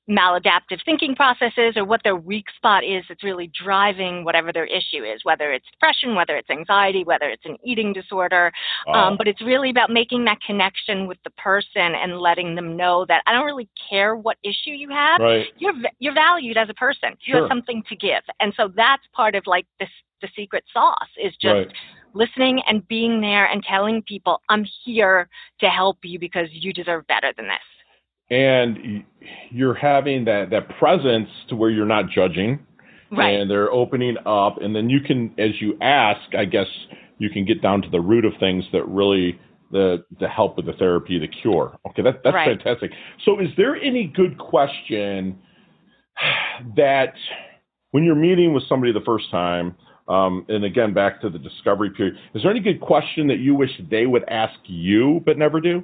maladaptive 0.08 0.78
thinking 0.84 1.14
processes 1.14 1.74
or 1.76 1.84
what 1.84 2.00
their 2.04 2.16
weak 2.16 2.46
spot 2.56 2.84
is 2.84 3.04
that's 3.08 3.22
really 3.24 3.50
driving 3.62 4.24
whatever 4.24 4.52
their 4.52 4.66
issue 4.66 5.04
is, 5.04 5.20
whether 5.24 5.52
it's 5.52 5.66
depression, 5.70 6.14
whether 6.14 6.36
it's 6.36 6.50
anxiety, 6.50 7.04
whether 7.04 7.28
it's 7.28 7.44
an 7.44 7.56
eating 7.64 7.92
disorder. 7.92 8.52
Wow. 8.86 9.08
Um, 9.10 9.16
but 9.16 9.28
it's 9.28 9.40
really 9.42 9.70
about 9.70 9.90
making 9.90 10.24
that 10.26 10.38
connection 10.46 11.06
with 11.06 11.18
the 11.24 11.30
person 11.30 11.94
and 11.94 12.18
letting 12.18 12.54
them 12.54 12.76
know 12.76 13.04
that 13.08 13.22
I 13.26 13.32
don't 13.32 13.46
really 13.46 13.68
care 13.90 14.16
what 14.16 14.36
issue 14.42 14.70
you 14.70 14.88
have. 14.90 15.20
right. 15.20 15.46
You're 15.58 15.74
you're 15.98 16.14
valued 16.14 16.56
as 16.56 16.68
a 16.68 16.74
person. 16.74 17.10
You 17.24 17.34
Sure. 17.34 17.40
have 17.42 17.48
something 17.48 17.82
to 17.88 17.96
give, 17.96 18.22
and 18.40 18.52
so 18.56 18.68
that's 18.74 19.02
part 19.12 19.34
of 19.34 19.46
like 19.46 19.66
this 19.80 19.88
the 20.22 20.28
secret 20.36 20.64
sauce 20.72 20.94
is 21.22 21.32
just 21.40 21.54
Right. 21.54 21.72
listening 22.14 22.62
and 22.68 22.86
being 22.88 23.20
there 23.20 23.46
and 23.46 23.62
telling 23.62 24.02
people 24.02 24.40
I'm 24.48 24.64
here 24.84 25.28
to 25.60 25.68
help 25.68 25.98
you 26.02 26.18
because 26.18 26.48
you 26.50 26.72
deserve 26.72 27.06
better 27.06 27.32
than 27.36 27.46
this. 27.46 27.58
And 28.30 29.04
you're 29.50 29.74
having 29.74 30.24
that 30.24 30.50
that 30.50 30.68
presence 30.78 31.28
to 31.48 31.56
where 31.56 31.70
you're 31.70 31.86
not 31.86 32.08
judging 32.10 32.58
Right. 33.10 33.38
and 33.38 33.48
they're 33.50 33.70
opening 33.70 34.16
up 34.26 34.60
and 34.60 34.74
then 34.74 34.90
you 34.90 35.00
can 35.00 35.32
as 35.38 35.50
you 35.60 35.76
ask 35.80 36.34
i 36.36 36.44
guess 36.44 36.66
you 37.18 37.30
can 37.30 37.44
get 37.44 37.62
down 37.62 37.80
to 37.82 37.88
the 37.90 38.00
root 38.00 38.24
of 38.24 38.32
things 38.40 38.64
that 38.72 38.84
really 38.88 39.38
the 39.70 40.04
the 40.18 40.28
help 40.28 40.56
with 40.56 40.66
the 40.66 40.72
therapy 40.72 41.18
the 41.18 41.28
cure 41.28 41.76
okay 41.86 42.02
that, 42.02 42.22
that's 42.24 42.34
Right. 42.34 42.58
fantastic 42.58 42.90
so 43.24 43.38
is 43.38 43.48
there 43.56 43.76
any 43.76 44.06
good 44.06 44.36
question 44.38 45.38
that 46.76 47.12
when 47.92 48.04
you're 48.04 48.14
meeting 48.16 48.52
with 48.54 48.64
somebody 48.68 48.92
the 48.92 49.00
first 49.04 49.30
time 49.30 49.76
um, 50.08 50.44
and 50.48 50.64
again 50.64 50.92
back 50.92 51.20
to 51.20 51.30
the 51.30 51.38
discovery 51.38 51.90
period 51.90 52.16
is 52.34 52.42
there 52.42 52.50
any 52.50 52.60
good 52.60 52.80
question 52.80 53.28
that 53.28 53.38
you 53.38 53.54
wish 53.54 53.70
they 53.90 54.06
would 54.06 54.24
ask 54.28 54.58
you 54.64 55.22
but 55.24 55.38
never 55.38 55.60
do 55.60 55.82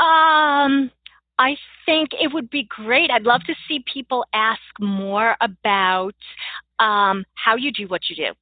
Um, 0.00 0.90
I 1.38 1.56
think 1.86 2.10
it 2.12 2.32
would 2.32 2.50
be 2.50 2.64
great. 2.64 3.10
I'd 3.10 3.24
love 3.24 3.42
to 3.44 3.54
see 3.68 3.84
people 3.92 4.24
ask 4.32 4.60
more 4.80 5.36
about 5.40 6.14
um, 6.78 7.24
how 7.34 7.56
you 7.56 7.72
do 7.72 7.86
what 7.88 8.02
you 8.08 8.16
do. 8.16 8.32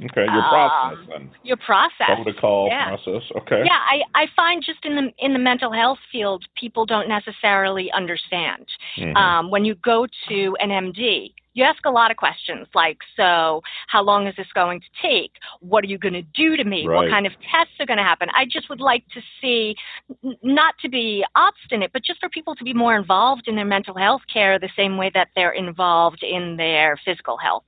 Okay, 0.00 0.26
your 0.32 0.42
process 0.42 0.98
Um, 0.98 1.06
then. 1.08 1.30
Your 1.42 1.56
process. 1.56 2.06
Protocol 2.06 2.68
yeah. 2.70 2.86
process. 2.86 3.22
Okay. 3.36 3.62
Yeah, 3.64 3.78
I, 3.78 4.02
I 4.14 4.26
find 4.36 4.62
just 4.62 4.84
in 4.84 4.94
the 4.94 5.12
in 5.18 5.32
the 5.32 5.40
mental 5.40 5.72
health 5.72 5.98
field, 6.12 6.44
people 6.54 6.86
don't 6.86 7.08
necessarily 7.08 7.90
understand. 7.90 8.64
Mhm. 8.96 9.16
Um, 9.16 9.50
when 9.50 9.64
you 9.64 9.74
go 9.76 10.06
to 10.28 10.56
an 10.60 10.70
MD, 10.70 11.34
you 11.58 11.64
ask 11.64 11.84
a 11.84 11.90
lot 11.90 12.10
of 12.10 12.16
questions 12.16 12.66
like, 12.74 12.98
so 13.16 13.62
how 13.88 14.02
long 14.02 14.26
is 14.26 14.34
this 14.36 14.46
going 14.54 14.80
to 14.80 14.86
take? 15.02 15.32
What 15.60 15.84
are 15.84 15.88
you 15.88 15.98
going 15.98 16.14
to 16.14 16.22
do 16.22 16.56
to 16.56 16.64
me? 16.64 16.84
What 16.96 17.10
kind 17.10 17.26
of 17.26 17.32
tests 17.50 17.74
are 17.80 17.86
going 17.86 17.98
to 17.98 18.04
happen? 18.04 18.28
I 18.34 18.44
just 18.44 18.68
would 18.70 18.80
like 18.80 19.04
to 19.14 19.20
see, 19.40 19.74
n- 20.24 20.36
not 20.42 20.74
to 20.82 20.88
be 20.88 21.24
obstinate, 21.34 21.92
but 21.92 22.04
just 22.04 22.20
for 22.20 22.28
people 22.28 22.54
to 22.54 22.64
be 22.64 22.72
more 22.72 22.96
involved 22.96 23.48
in 23.48 23.56
their 23.56 23.64
mental 23.64 23.94
health 23.96 24.22
care 24.32 24.58
the 24.58 24.70
same 24.76 24.96
way 24.96 25.10
that 25.14 25.28
they're 25.34 25.52
involved 25.52 26.22
in 26.22 26.56
their 26.56 26.96
physical 27.04 27.36
health. 27.36 27.64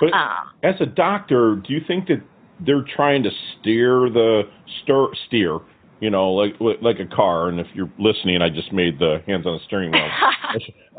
But 0.00 0.12
Um, 0.14 0.50
as 0.62 0.80
a 0.80 0.86
doctor, 0.86 1.56
do 1.56 1.72
you 1.72 1.80
think 1.86 2.06
that 2.08 2.22
they're 2.60 2.84
trying 2.96 3.22
to 3.24 3.30
steer 3.52 4.08
the 4.08 4.48
stir, 4.82 5.08
steer, 5.26 5.58
you 6.00 6.10
know, 6.10 6.32
like 6.32 6.54
like 6.60 7.00
a 7.00 7.06
car? 7.06 7.48
And 7.48 7.60
if 7.60 7.66
you're 7.74 7.90
listening, 7.98 8.40
I 8.40 8.48
just 8.48 8.72
made 8.72 8.98
the 8.98 9.22
hands 9.26 9.46
on 9.46 9.54
the 9.54 9.64
steering 9.66 9.92
wheel. 9.92 10.08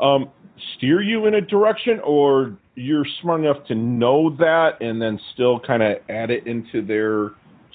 um, 0.00 0.30
steer 0.76 1.00
you 1.02 1.26
in 1.26 1.34
a 1.34 1.40
direction, 1.40 2.00
or 2.04 2.56
you're 2.74 3.06
smart 3.20 3.40
enough 3.40 3.64
to 3.68 3.74
know 3.74 4.30
that 4.36 4.80
and 4.80 5.00
then 5.00 5.18
still 5.34 5.58
kind 5.60 5.82
of 5.82 5.98
add 6.08 6.30
it 6.30 6.46
into 6.46 6.82
their 6.82 7.30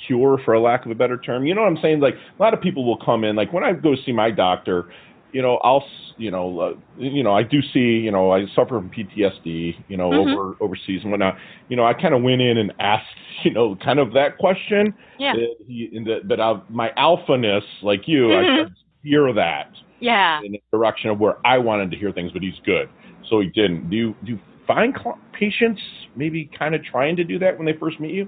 cure, 0.07 0.39
for 0.43 0.53
a 0.53 0.59
lack 0.59 0.85
of 0.85 0.91
a 0.91 0.95
better 0.95 1.17
term. 1.17 1.45
You 1.45 1.53
know 1.55 1.61
what 1.61 1.67
I'm 1.67 1.77
saying? 1.81 1.99
Like 1.99 2.15
a 2.15 2.41
lot 2.41 2.53
of 2.53 2.61
people 2.61 2.85
will 2.85 2.97
come 2.97 3.23
in. 3.23 3.35
Like 3.35 3.53
when 3.53 3.63
I 3.63 3.73
go 3.73 3.95
see 4.05 4.11
my 4.11 4.31
doctor, 4.31 4.85
you 5.31 5.41
know, 5.41 5.57
I'll, 5.57 5.81
s- 5.81 6.13
you 6.17 6.29
know, 6.31 6.59
uh, 6.59 6.73
you 6.97 7.23
know, 7.23 7.33
I 7.33 7.43
do 7.43 7.61
see, 7.61 7.79
you 7.99 8.11
know, 8.11 8.31
I 8.31 8.45
suffer 8.55 8.69
from 8.79 8.89
PTSD, 8.89 9.75
you 9.87 9.97
know, 9.97 10.11
Mhm. 10.11 10.35
over 10.35 10.55
overseas 10.59 11.01
and 11.03 11.11
whatnot. 11.11 11.37
You 11.69 11.77
know, 11.77 11.85
I 11.85 11.93
kind 11.93 12.13
of 12.13 12.21
went 12.23 12.41
in 12.41 12.57
and 12.57 12.73
asked, 12.79 13.05
you 13.43 13.51
know, 13.51 13.75
kind 13.75 13.99
of 13.99 14.13
that 14.13 14.37
question. 14.37 14.93
yeah. 15.19 15.33
Uh, 15.33 15.37
he, 15.67 15.89
in 15.93 16.03
the, 16.03 16.21
but 16.25 16.39
I, 16.39 16.59
my 16.69 16.89
alphaness, 16.97 17.63
like 17.83 18.07
you, 18.07 18.33
I 18.35 18.43
Mhm. 18.43 18.55
tried 18.55 18.65
to 18.65 18.71
hear 19.03 19.33
that 19.33 19.69
Yeah. 20.01 20.41
in 20.43 20.51
the 20.53 20.61
direction 20.71 21.09
of 21.09 21.19
where 21.19 21.35
I 21.45 21.57
wanted 21.57 21.91
to 21.91 21.97
hear 21.97 22.11
things, 22.11 22.31
but 22.33 22.41
he's 22.41 22.59
good, 22.65 22.89
so 23.29 23.39
he 23.39 23.47
didn't. 23.47 23.89
Do 23.89 23.95
you 23.95 24.15
do 24.25 24.33
you 24.33 24.39
find 24.67 24.93
cl- 24.97 25.19
patients 25.33 25.81
maybe 26.15 26.49
kind 26.57 26.75
of 26.75 26.83
trying 26.83 27.15
to 27.17 27.23
do 27.23 27.39
that 27.39 27.57
when 27.57 27.65
they 27.65 27.73
first 27.79 27.99
meet 27.99 28.13
you? 28.13 28.27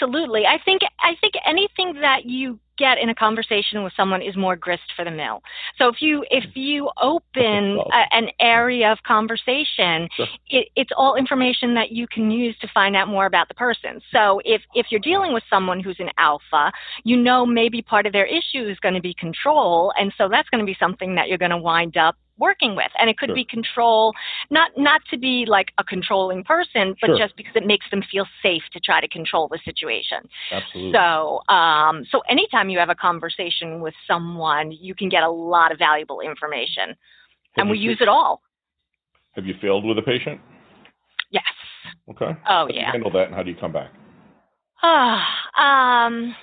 Absolutely. 0.00 0.44
I 0.46 0.58
think 0.64 0.82
I 1.00 1.14
think 1.20 1.34
anything 1.46 1.94
that 2.00 2.26
you 2.26 2.58
get 2.78 2.98
in 2.98 3.08
a 3.08 3.14
conversation 3.14 3.82
with 3.82 3.92
someone 3.96 4.20
is 4.20 4.36
more 4.36 4.54
grist 4.54 4.82
for 4.94 5.04
the 5.04 5.10
mill. 5.10 5.42
So 5.78 5.88
if 5.88 6.02
you 6.02 6.24
if 6.30 6.44
you 6.54 6.90
open 7.00 7.78
a, 7.92 8.14
an 8.14 8.28
area 8.38 8.92
of 8.92 8.98
conversation, 9.06 10.08
Sure. 10.16 10.26
it, 10.50 10.68
it's 10.76 10.90
all 10.96 11.16
information 11.16 11.74
that 11.74 11.90
you 11.92 12.06
can 12.06 12.30
use 12.30 12.56
to 12.58 12.68
find 12.74 12.94
out 12.94 13.08
more 13.08 13.26
about 13.26 13.48
the 13.48 13.54
person. 13.54 14.00
So 14.12 14.40
if 14.44 14.62
if 14.74 14.86
you're 14.90 15.00
dealing 15.00 15.32
with 15.32 15.42
someone 15.48 15.80
who's 15.80 15.98
an 16.00 16.10
alpha, 16.18 16.72
you 17.04 17.16
know 17.16 17.46
maybe 17.46 17.80
part 17.80 18.06
of 18.06 18.12
their 18.12 18.26
issue 18.26 18.68
is 18.68 18.78
going 18.80 18.94
to 18.94 19.00
be 19.00 19.14
control, 19.14 19.92
and 19.98 20.12
so 20.18 20.28
that's 20.28 20.48
going 20.50 20.60
to 20.60 20.66
be 20.66 20.76
something 20.78 21.14
that 21.14 21.28
you're 21.28 21.38
going 21.38 21.50
to 21.50 21.56
wind 21.56 21.96
up 21.96 22.16
working 22.38 22.76
with 22.76 22.90
and 22.98 23.08
it 23.08 23.16
could 23.18 23.28
Sure. 23.28 23.34
be 23.34 23.44
control 23.44 24.12
not 24.50 24.70
not 24.76 25.00
to 25.10 25.16
be 25.18 25.44
like 25.46 25.72
a 25.78 25.84
controlling 25.84 26.44
person 26.44 26.94
but 27.00 27.08
Sure. 27.08 27.18
just 27.18 27.36
because 27.36 27.54
it 27.56 27.66
makes 27.66 27.86
them 27.90 28.02
feel 28.10 28.26
safe 28.42 28.62
to 28.72 28.80
try 28.80 29.00
to 29.00 29.08
control 29.08 29.48
the 29.48 29.58
situation 29.64 30.18
Absolutely. 30.52 30.92
so 30.92 31.40
um 31.48 32.04
so 32.10 32.20
anytime 32.28 32.68
you 32.68 32.78
have 32.78 32.90
a 32.90 32.94
conversation 32.94 33.80
with 33.80 33.94
someone 34.06 34.70
you 34.72 34.94
can 34.94 35.08
get 35.08 35.22
a 35.22 35.30
lot 35.30 35.72
of 35.72 35.78
valuable 35.78 36.20
information 36.20 36.94
and 37.56 37.70
we 37.70 37.78
use 37.78 37.98
it 38.00 38.08
all 38.08 38.42
Have 39.32 39.46
you 39.46 39.54
failed 39.60 39.84
with 39.84 39.98
a 39.98 40.02
patient? 40.02 40.40
yes 41.30 41.44
Okay. 42.10 42.26
oh 42.26 42.36
How 42.44 42.66
do 42.66 42.74
you 42.74 42.80
yeah 42.80 42.92
handle 42.92 43.10
that, 43.12 43.26
and 43.26 43.34
how 43.34 43.42
do 43.42 43.50
you 43.50 43.56
come 43.56 43.72
back? 43.72 43.90
um 44.82 46.34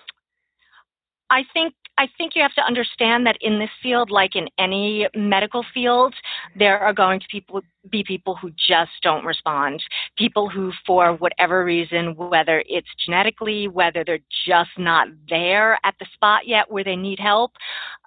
I 1.29 1.43
think 1.53 1.73
I 1.97 2.07
think 2.17 2.35
you 2.35 2.41
have 2.41 2.53
to 2.55 2.61
understand 2.61 3.25
that 3.27 3.37
in 3.41 3.59
this 3.59 3.69
field, 3.81 4.09
like 4.09 4.35
in 4.35 4.47
any 4.57 5.07
medical 5.15 5.63
field, 5.73 6.13
there 6.55 6.79
are 6.79 6.93
going 6.93 7.19
to 7.19 7.25
people 7.29 7.61
be 7.89 8.03
people 8.03 8.35
who 8.35 8.49
just 8.51 8.91
don't 9.01 9.25
respond. 9.25 9.83
People 10.17 10.49
who, 10.49 10.71
for 10.85 11.13
whatever 11.13 11.63
reason, 11.63 12.15
whether 12.15 12.63
it's 12.67 12.87
genetically, 13.05 13.67
whether 13.67 14.03
they're 14.03 14.19
just 14.47 14.71
not 14.77 15.07
there 15.29 15.79
at 15.83 15.93
the 15.99 16.05
spot 16.13 16.47
yet 16.47 16.71
where 16.71 16.83
they 16.83 16.95
need 16.95 17.19
help, 17.19 17.51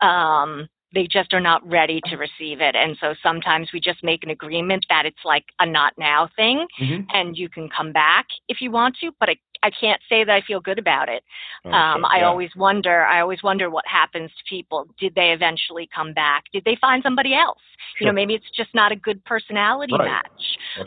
um, 0.03 0.69
they 0.97 1.07
just 1.07 1.35
are 1.35 1.41
not 1.41 1.61
ready 1.69 2.01
to 2.07 2.17
receive 2.17 2.61
it. 2.63 2.75
And 2.75 2.97
so 3.01 3.15
sometimes 3.23 3.69
we 3.73 3.81
just 3.81 4.03
make 4.03 4.25
an 4.25 4.31
agreement 4.31 4.87
that 4.89 5.05
it's 5.05 5.25
like 5.25 5.45
a 5.61 5.67
not 5.67 5.93
now 5.99 6.29
thing, 6.35 6.67
Mm-hmm. 6.81 7.03
and 7.13 7.37
you 7.37 7.49
can 7.49 7.69
come 7.69 7.93
back 7.93 8.27
if 8.49 8.61
you 8.61 8.71
want 8.71 8.97
to. 9.03 9.11
But 9.21 9.29
I, 9.29 9.37
I 9.63 9.71
can't 9.71 10.01
say 10.09 10.25
that 10.25 10.33
I 10.33 10.41
feel 10.41 10.61
good 10.61 10.79
about 10.79 11.09
it. 11.09 11.23
Oh, 11.67 11.71
Um, 11.71 12.05
I 12.07 12.23
always 12.23 12.51
wonder. 12.57 13.05
I 13.05 13.21
always 13.21 13.43
wonder 13.43 13.69
what 13.69 13.87
happens 13.87 14.31
to 14.39 14.45
people. 14.49 14.87
Did 14.99 15.15
they 15.15 15.31
eventually 15.33 15.87
come 15.95 16.15
back? 16.15 16.45
Did 16.53 16.65
they 16.65 16.77
find 16.81 17.03
somebody 17.03 17.35
else? 17.35 17.59
You 18.01 18.07
know, 18.07 18.13
maybe 18.13 18.35
it's 18.35 18.51
just 18.57 18.71
not 18.75 18.91
a 18.91 18.97
good 18.97 19.23
personality 19.25 19.95
Right. 19.99 20.07
match. 20.07 20.43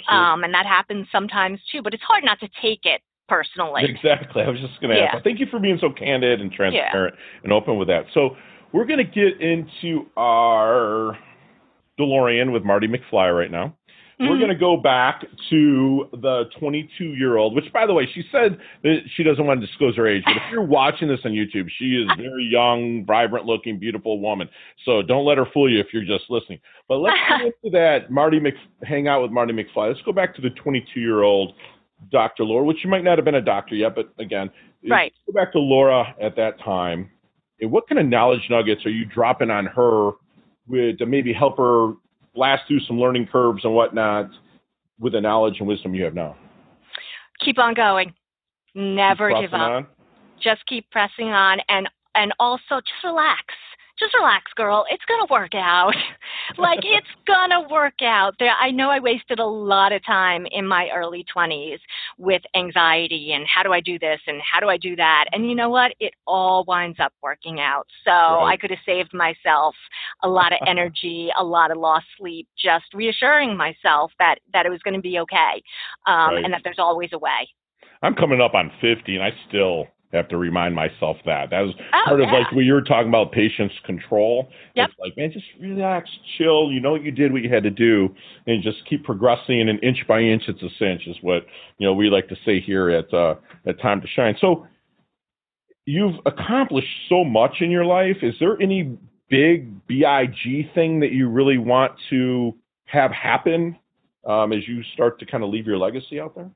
Um, 0.07 0.43
and 0.43 0.53
that 0.53 0.65
happens 0.65 1.07
sometimes 1.11 1.59
too. 1.71 1.81
But 1.83 1.93
it's 1.93 2.03
hard 2.03 2.23
not 2.23 2.39
to 2.39 2.49
take 2.61 2.85
it 2.85 3.01
personally. 3.27 3.83
Exactly. 3.85 4.41
I 4.43 4.49
was 4.49 4.59
just 4.59 4.79
going 4.81 4.95
to 4.95 5.01
ask. 5.03 5.23
Thank 5.23 5.39
you 5.39 5.45
for 5.51 5.59
being 5.59 5.77
so 5.79 5.91
candid 5.91 6.41
and 6.41 6.51
transparent 6.51 7.15
and 7.43 7.53
open 7.53 7.77
with 7.77 7.87
that. 7.89 8.05
So 8.13 8.35
we're 8.71 8.85
going 8.85 8.97
to 8.99 9.03
get 9.03 9.41
into 9.41 10.05
our 10.17 11.17
DeLorean 11.99 12.51
with 12.51 12.63
Marty 12.63 12.87
McFly 12.87 13.35
right 13.35 13.51
now. 13.51 13.75
We're 14.19 14.35
Mhm. 14.35 14.39
going 14.39 14.49
to 14.49 14.55
go 14.55 14.75
back 14.75 15.23
to 15.49 16.09
the 16.11 16.49
22 16.59 17.13
year 17.13 17.37
old, 17.37 17.55
which, 17.55 17.71
by 17.71 17.85
the 17.85 17.93
way, 17.93 18.05
she 18.05 18.21
said 18.33 18.57
that 18.83 19.03
she 19.15 19.23
doesn't 19.23 19.45
want 19.45 19.61
to 19.61 19.65
disclose 19.65 19.95
her 19.95 20.07
age. 20.07 20.23
But 20.25 20.35
if 20.35 20.43
you're 20.51 20.61
watching 20.61 21.07
this 21.07 21.21
on 21.25 21.31
YouTube, 21.31 21.69
she 21.69 21.95
is 21.95 22.09
a 22.11 22.15
very 22.21 22.43
young, 22.43 23.05
vibrant 23.05 23.45
looking, 23.45 23.79
beautiful 23.79 24.19
woman. 24.19 24.49
So 24.83 25.01
don't 25.01 25.23
let 25.23 25.37
her 25.37 25.45
fool 25.45 25.71
you 25.71 25.79
if 25.79 25.93
you're 25.93 26.03
just 26.03 26.29
listening. 26.29 26.59
But 26.89 26.97
let's 26.97 27.15
get 27.29 27.41
into 27.63 27.69
that 27.77 28.11
Marty 28.11 28.41
Mc, 28.41 28.55
hang 28.83 29.07
out 29.07 29.21
with 29.21 29.31
Marty 29.31 29.53
McFly. 29.53 29.87
Let's 29.87 30.01
go 30.01 30.11
back 30.11 30.35
to 30.35 30.41
the 30.41 30.49
22 30.49 30.99
year 30.99 31.21
old 31.21 31.53
Dr. 32.11 32.43
Laura, 32.43 32.65
which 32.65 32.83
you 32.83 32.89
might 32.89 33.05
not 33.05 33.17
have 33.17 33.25
been 33.25 33.35
a 33.35 33.41
doctor 33.41 33.75
yet, 33.75 33.95
but 33.95 34.09
again, 34.19 34.49
Right. 34.87 35.13
Let's 35.13 35.25
go 35.27 35.33
back 35.33 35.51
to 35.53 35.59
Laura 35.59 36.13
at 36.21 36.35
that 36.37 36.59
time. 36.59 37.09
And 37.61 37.71
what 37.71 37.87
kind 37.87 37.99
of 37.99 38.07
knowledge 38.07 38.47
nuggets 38.49 38.85
are 38.85 38.91
you 38.91 39.05
dropping 39.05 39.49
on 39.49 39.65
her 39.65 40.11
with 40.67 40.97
to 40.99 41.05
maybe 41.05 41.33
help 41.33 41.57
her 41.57 41.93
blast 42.33 42.63
through 42.67 42.79
some 42.81 42.99
learning 42.99 43.27
curves 43.31 43.65
and 43.65 43.73
whatnot 43.73 44.29
with 44.99 45.13
the 45.13 45.21
knowledge 45.21 45.55
and 45.59 45.67
wisdom 45.67 45.93
you 45.93 46.03
have 46.03 46.13
now? 46.13 46.35
Keep 47.43 47.59
on 47.59 47.73
going. 47.73 48.13
Never 48.75 49.29
give 49.41 49.53
up. 49.53 49.59
on? 49.59 49.87
Just 50.41 50.65
keep 50.67 50.89
pressing 50.91 51.29
on, 51.29 51.59
and 51.67 51.89
and 52.15 52.33
also 52.39 52.75
just 52.75 53.03
relax. 53.03 53.43
Just 53.99 54.13
relax, 54.13 54.51
girl. 54.55 54.85
It's 54.89 55.03
gonna 55.05 55.27
work 55.29 55.53
out. 55.53 55.93
like 56.57 56.79
it's 56.83 57.07
gonna 57.27 57.67
work 57.69 58.01
out. 58.01 58.35
There, 58.39 58.53
I 58.59 58.71
know 58.71 58.89
I 58.89 58.99
wasted 58.99 59.39
a 59.39 59.45
lot 59.45 59.91
of 59.91 60.05
time 60.05 60.47
in 60.51 60.65
my 60.65 60.89
early 60.95 61.25
twenties 61.31 61.79
with 62.17 62.41
anxiety 62.55 63.33
and 63.33 63.45
how 63.45 63.61
do 63.61 63.73
I 63.73 63.81
do 63.81 63.99
this 63.99 64.19
and 64.27 64.41
how 64.41 64.59
do 64.61 64.69
I 64.69 64.77
do 64.77 64.95
that. 64.95 65.25
And 65.33 65.49
you 65.49 65.55
know 65.55 65.69
what? 65.69 65.91
It 65.99 66.13
all 66.25 66.63
winds 66.65 66.99
up 66.99 67.13
working 67.21 67.59
out. 67.59 67.87
So 68.05 68.11
Right. 68.11 68.53
I 68.53 68.57
could 68.57 68.69
have 68.69 68.79
saved 68.85 69.13
myself 69.13 69.75
a 70.23 70.29
lot 70.29 70.53
of 70.53 70.59
energy, 70.67 71.29
a 71.37 71.43
lot 71.43 71.69
of 71.71 71.77
lost 71.77 72.05
sleep, 72.17 72.47
just 72.57 72.85
reassuring 72.93 73.57
myself 73.57 74.11
that 74.19 74.35
that 74.53 74.65
it 74.65 74.69
was 74.69 74.81
going 74.83 74.95
to 74.95 75.01
be 75.01 75.19
okay, 75.19 75.61
um, 76.07 76.35
Right. 76.35 76.45
and 76.45 76.53
that 76.53 76.61
there's 76.63 76.79
always 76.79 77.09
a 77.13 77.19
way. 77.19 77.49
I'm 78.01 78.15
coming 78.15 78.39
up 78.39 78.53
on 78.53 78.71
50, 78.79 79.15
and 79.15 79.23
I 79.23 79.31
still 79.49 79.87
have 80.17 80.27
to 80.29 80.37
remind 80.37 80.73
myself 80.73 81.17
that. 81.25 81.51
That 81.51 81.61
was 81.61 81.73
Oh, 81.93 82.01
part 82.05 82.21
of 82.21 82.27
yeah. 82.27 82.39
like 82.39 82.51
when 82.51 82.65
you 82.65 82.73
were 82.73 82.81
talking 82.81 83.09
about 83.09 83.31
patience 83.31 83.71
control. 83.85 84.49
Yep. 84.75 84.89
It's 84.89 84.99
like, 84.99 85.17
man, 85.17 85.31
just 85.31 85.45
relax, 85.59 86.09
chill. 86.37 86.71
You 86.71 86.79
know 86.79 86.91
what 86.91 87.03
you 87.03 87.11
did, 87.11 87.31
what 87.31 87.43
you 87.43 87.49
had 87.49 87.63
to 87.63 87.69
do, 87.69 88.13
and 88.47 88.63
just 88.63 88.77
keep 88.89 89.03
progressing. 89.03 89.69
And 89.69 89.83
inch 89.83 90.05
by 90.07 90.21
inch, 90.21 90.43
it's 90.47 90.61
a 90.63 90.69
cinch, 90.79 91.07
is 91.07 91.17
what 91.21 91.45
you 91.77 91.85
know 91.87 91.93
we 91.93 92.09
like 92.09 92.27
to 92.29 92.35
say 92.45 92.59
here 92.59 92.89
at 92.89 93.13
uh, 93.13 93.35
at 93.67 93.79
Time 93.79 94.01
to 94.01 94.07
Shine. 94.07 94.35
So 94.41 94.65
you've 95.85 96.15
accomplished 96.25 96.87
so 97.07 97.23
much 97.23 97.57
in 97.61 97.69
your 97.71 97.85
life. 97.85 98.17
Is 98.21 98.35
there 98.39 98.59
any 98.61 98.97
big 99.29 99.85
big 99.87 100.33
thing 100.73 100.99
that 101.01 101.11
you 101.11 101.29
really 101.29 101.57
want 101.57 101.93
to 102.09 102.55
have 102.85 103.11
happen 103.11 103.77
um, 104.25 104.53
as 104.53 104.67
you 104.67 104.81
start 104.93 105.19
to 105.19 105.25
kind 105.25 105.43
of 105.43 105.49
leave 105.49 105.67
your 105.67 105.77
legacy 105.77 106.19
out 106.19 106.35
there? 106.35 106.49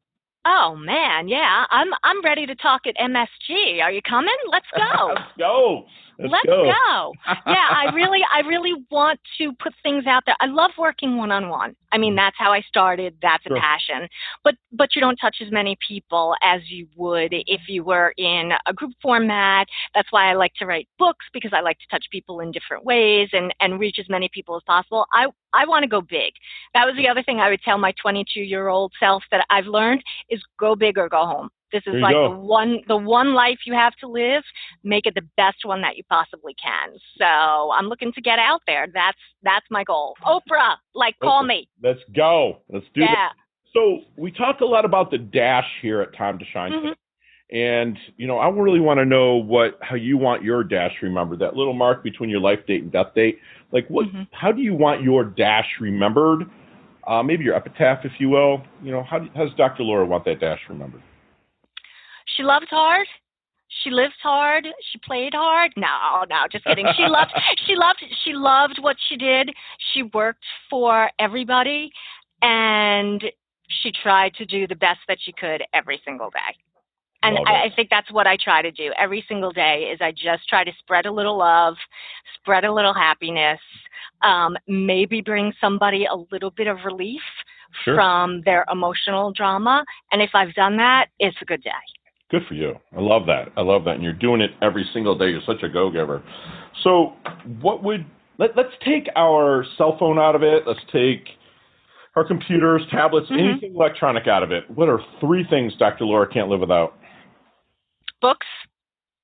Oh 0.45 0.75
man, 0.75 1.27
yeah. 1.27 1.65
I'm 1.69 1.87
I'm 2.03 2.21
ready 2.23 2.45
to 2.45 2.55
talk 2.55 2.81
at 2.85 2.95
MSG. 2.97 3.81
Are 3.81 3.91
you 3.91 4.01
coming? 4.01 4.33
Let's 4.51 4.65
go. 4.75 5.07
Let's 5.15 5.21
go. 5.37 5.85
Let's, 6.19 6.31
Let's 6.31 6.45
go. 6.47 7.13
yeah, 7.47 7.67
I 7.71 7.91
really 7.93 8.21
I 8.33 8.39
really 8.41 8.73
want 8.91 9.19
to 9.39 9.53
put 9.53 9.73
things 9.81 10.05
out 10.05 10.23
there. 10.25 10.35
I 10.39 10.45
love 10.45 10.71
working 10.77 11.17
one 11.17 11.31
on 11.31 11.49
one. 11.49 11.75
I 11.91 11.97
mean, 11.97 12.13
mm. 12.13 12.17
that's 12.17 12.35
how 12.37 12.51
I 12.51 12.61
started. 12.61 13.15
That's 13.21 13.45
a 13.45 13.49
Sure. 13.49 13.59
passion. 13.59 14.07
But 14.43 14.55
but 14.71 14.95
you 14.95 15.01
don't 15.01 15.17
touch 15.17 15.37
as 15.41 15.51
many 15.51 15.77
people 15.87 16.35
as 16.43 16.61
you 16.69 16.87
would 16.95 17.29
if 17.31 17.61
you 17.67 17.83
were 17.83 18.13
in 18.17 18.51
a 18.65 18.73
group 18.73 18.93
format. 19.01 19.67
That's 19.93 20.11
why 20.11 20.29
I 20.29 20.33
like 20.33 20.53
to 20.55 20.65
write 20.65 20.87
books 20.97 21.25
because 21.33 21.51
I 21.53 21.61
like 21.61 21.77
to 21.79 21.87
touch 21.89 22.05
people 22.11 22.39
in 22.39 22.51
different 22.51 22.85
ways 22.85 23.29
and 23.33 23.53
and 23.59 23.79
reach 23.79 23.97
as 23.99 24.09
many 24.09 24.29
people 24.33 24.55
as 24.55 24.63
possible. 24.65 25.05
I 25.13 25.27
I 25.53 25.65
want 25.65 25.83
to 25.83 25.89
go 25.89 26.01
big. 26.01 26.33
That 26.73 26.85
was 26.85 26.95
the 26.95 27.07
other 27.07 27.23
thing 27.23 27.39
I 27.39 27.49
would 27.49 27.61
tell 27.61 27.77
my 27.77 27.93
22 28.01 28.41
year 28.41 28.67
old 28.67 28.93
self 28.99 29.23
that 29.31 29.45
I've 29.49 29.67
learned 29.67 30.03
is 30.29 30.41
go 30.59 30.75
big 30.75 30.97
or 30.97 31.09
go 31.09 31.25
home. 31.25 31.49
This 31.73 31.81
is 31.87 31.95
like 32.01 32.13
go. 32.13 32.29
the 32.29 32.39
one 32.39 32.81
the 32.87 32.95
one 32.95 33.33
life 33.33 33.57
you 33.65 33.73
have 33.73 33.93
to 33.95 34.07
live. 34.07 34.43
Make 34.83 35.07
it 35.07 35.15
the 35.15 35.27
best 35.35 35.65
one 35.65 35.81
that 35.81 35.97
you 35.97 36.03
possibly 36.07 36.55
can. 36.63 36.95
So 37.17 37.25
I'm 37.25 37.87
looking 37.87 38.13
to 38.13 38.21
get 38.21 38.37
out 38.37 38.61
there. 38.67 38.87
That's 38.93 39.17
that's 39.41 39.65
my 39.71 39.83
goal. 39.83 40.15
Oprah, 40.23 40.75
like 40.93 41.17
call 41.19 41.43
Oprah. 41.43 41.47
me. 41.47 41.69
Let's 41.81 41.99
go. 42.15 42.59
Let's 42.69 42.85
do 42.93 43.01
that. 43.01 43.09
Yeah. 43.11 43.29
So 43.73 44.01
we 44.15 44.31
talk 44.31 44.61
a 44.61 44.65
lot 44.65 44.85
about 44.85 45.09
the 45.09 45.17
dash 45.17 45.67
here 45.81 45.99
at 46.01 46.15
Time 46.15 46.37
to 46.37 46.45
Shine. 46.53 46.71
Mhm. 46.71 46.93
And 47.51 47.97
you 48.17 48.27
know, 48.27 48.37
I 48.37 48.49
really 48.49 48.79
want 48.79 48.99
to 48.99 49.05
know 49.05 49.35
what 49.35 49.79
how 49.81 49.95
you 49.95 50.15
want 50.17 50.43
your 50.43 50.63
dash 50.63 50.93
remembered. 51.01 51.39
That 51.39 51.55
little 51.55 51.73
mark 51.73 52.03
between 52.03 52.29
your 52.29 52.39
life 52.39 52.59
date 52.67 52.83
and 52.83 52.91
death 52.91 53.15
date. 53.15 53.39
Like 53.71 53.87
what 53.87 54.05
Mhm. 54.05 54.27
how 54.31 54.51
do 54.51 54.61
you 54.61 54.75
want 54.75 55.01
your 55.01 55.23
dash 55.23 55.79
remembered? 55.79 56.49
Uh, 57.05 57.21
maybe 57.21 57.43
your 57.43 57.55
epitaph, 57.55 58.05
if 58.05 58.13
you 58.19 58.29
will. 58.29 58.61
You 58.81 58.91
know, 58.91 59.03
how, 59.03 59.19
how 59.35 59.45
does 59.45 59.53
Dr. 59.55 59.83
Laura 59.83 60.05
want 60.05 60.23
that 60.23 60.39
dash 60.39 60.61
remembered? 60.69 61.01
She 62.35 62.43
loved 62.43 62.67
hard. 62.69 63.07
She 63.83 63.89
lived 63.89 64.15
hard. 64.21 64.67
She 64.91 64.99
played 65.05 65.33
hard. 65.33 65.71
No, 65.75 66.23
no, 66.29 66.43
just 66.51 66.65
kidding. 66.65 66.87
She 66.95 67.03
loved 67.03 67.31
she 67.65 67.75
loved 67.75 68.03
she 68.23 68.33
loved 68.33 68.79
what 68.81 68.97
she 69.09 69.17
did. 69.17 69.51
She 69.93 70.03
worked 70.03 70.45
for 70.69 71.09
everybody 71.19 71.91
and 72.41 73.23
she 73.81 73.91
tried 73.91 74.33
to 74.35 74.45
do 74.45 74.67
the 74.67 74.75
best 74.75 74.99
that 75.07 75.17
she 75.21 75.31
could 75.31 75.63
every 75.73 76.01
single 76.05 76.29
day. 76.29 76.57
And 77.23 77.37
I. 77.47 77.65
I 77.65 77.69
think 77.75 77.89
that's 77.89 78.11
what 78.11 78.27
I 78.27 78.37
try 78.37 78.61
to 78.61 78.71
do 78.71 78.91
every 78.99 79.23
single 79.27 79.51
day 79.51 79.89
is 79.93 79.99
I 80.01 80.11
just 80.11 80.47
try 80.49 80.63
to 80.63 80.71
spread 80.79 81.05
a 81.05 81.11
little 81.11 81.37
love, 81.37 81.75
spread 82.35 82.65
a 82.65 82.73
little 82.73 82.93
happiness, 82.93 83.59
um, 84.21 84.57
maybe 84.67 85.21
bring 85.21 85.53
somebody 85.59 86.05
a 86.05 86.15
little 86.31 86.51
bit 86.51 86.67
of 86.67 86.77
relief 86.85 87.21
Sure. 87.83 87.95
from 87.95 88.41
their 88.45 88.65
emotional 88.71 89.31
drama. 89.31 89.83
And 90.11 90.21
if 90.21 90.29
I've 90.35 90.53
done 90.53 90.77
that, 90.77 91.07
it's 91.19 91.37
a 91.41 91.45
good 91.45 91.63
day. 91.63 91.71
Good 92.33 92.47
for 92.47 92.55
you. 92.55 92.73
I 92.97 92.99
love 92.99 93.27
that. 93.27 93.49
I 93.55 93.61
love 93.61 93.83
that. 93.85 93.93
And 93.93 94.03
you're 94.03 94.11
doing 94.11 94.41
it 94.41 94.49
every 94.63 94.89
single 94.91 95.15
day. 95.15 95.29
You're 95.29 95.43
such 95.45 95.61
a 95.61 95.69
go 95.69 95.91
giver. 95.91 96.23
So, 96.83 97.13
what 97.61 97.83
would, 97.83 98.07
let, 98.39 98.57
let's 98.57 98.73
take 98.83 99.07
our 99.15 99.63
cell 99.77 99.97
phone 99.99 100.17
out 100.17 100.33
of 100.33 100.41
it. 100.41 100.63
Let's 100.65 100.79
take 100.91 101.27
our 102.15 102.25
computers, 102.25 102.81
tablets, 102.89 103.29
Mhm. 103.29 103.51
anything 103.51 103.75
electronic 103.75 104.27
out 104.27 104.41
of 104.41 104.51
it. 104.51 104.67
What 104.71 104.89
are 104.89 104.99
three 105.19 105.43
things 105.43 105.75
Dr. 105.75 106.05
Laura 106.05 106.25
can't 106.27 106.49
live 106.49 106.59
without? 106.59 106.95
books, 108.19 108.47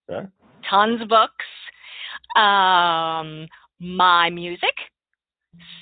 Okay. 0.10 0.28
tons 0.70 1.02
of 1.02 1.08
books, 1.08 1.46
um, 2.36 3.48
my 3.80 4.30
music. 4.30 4.89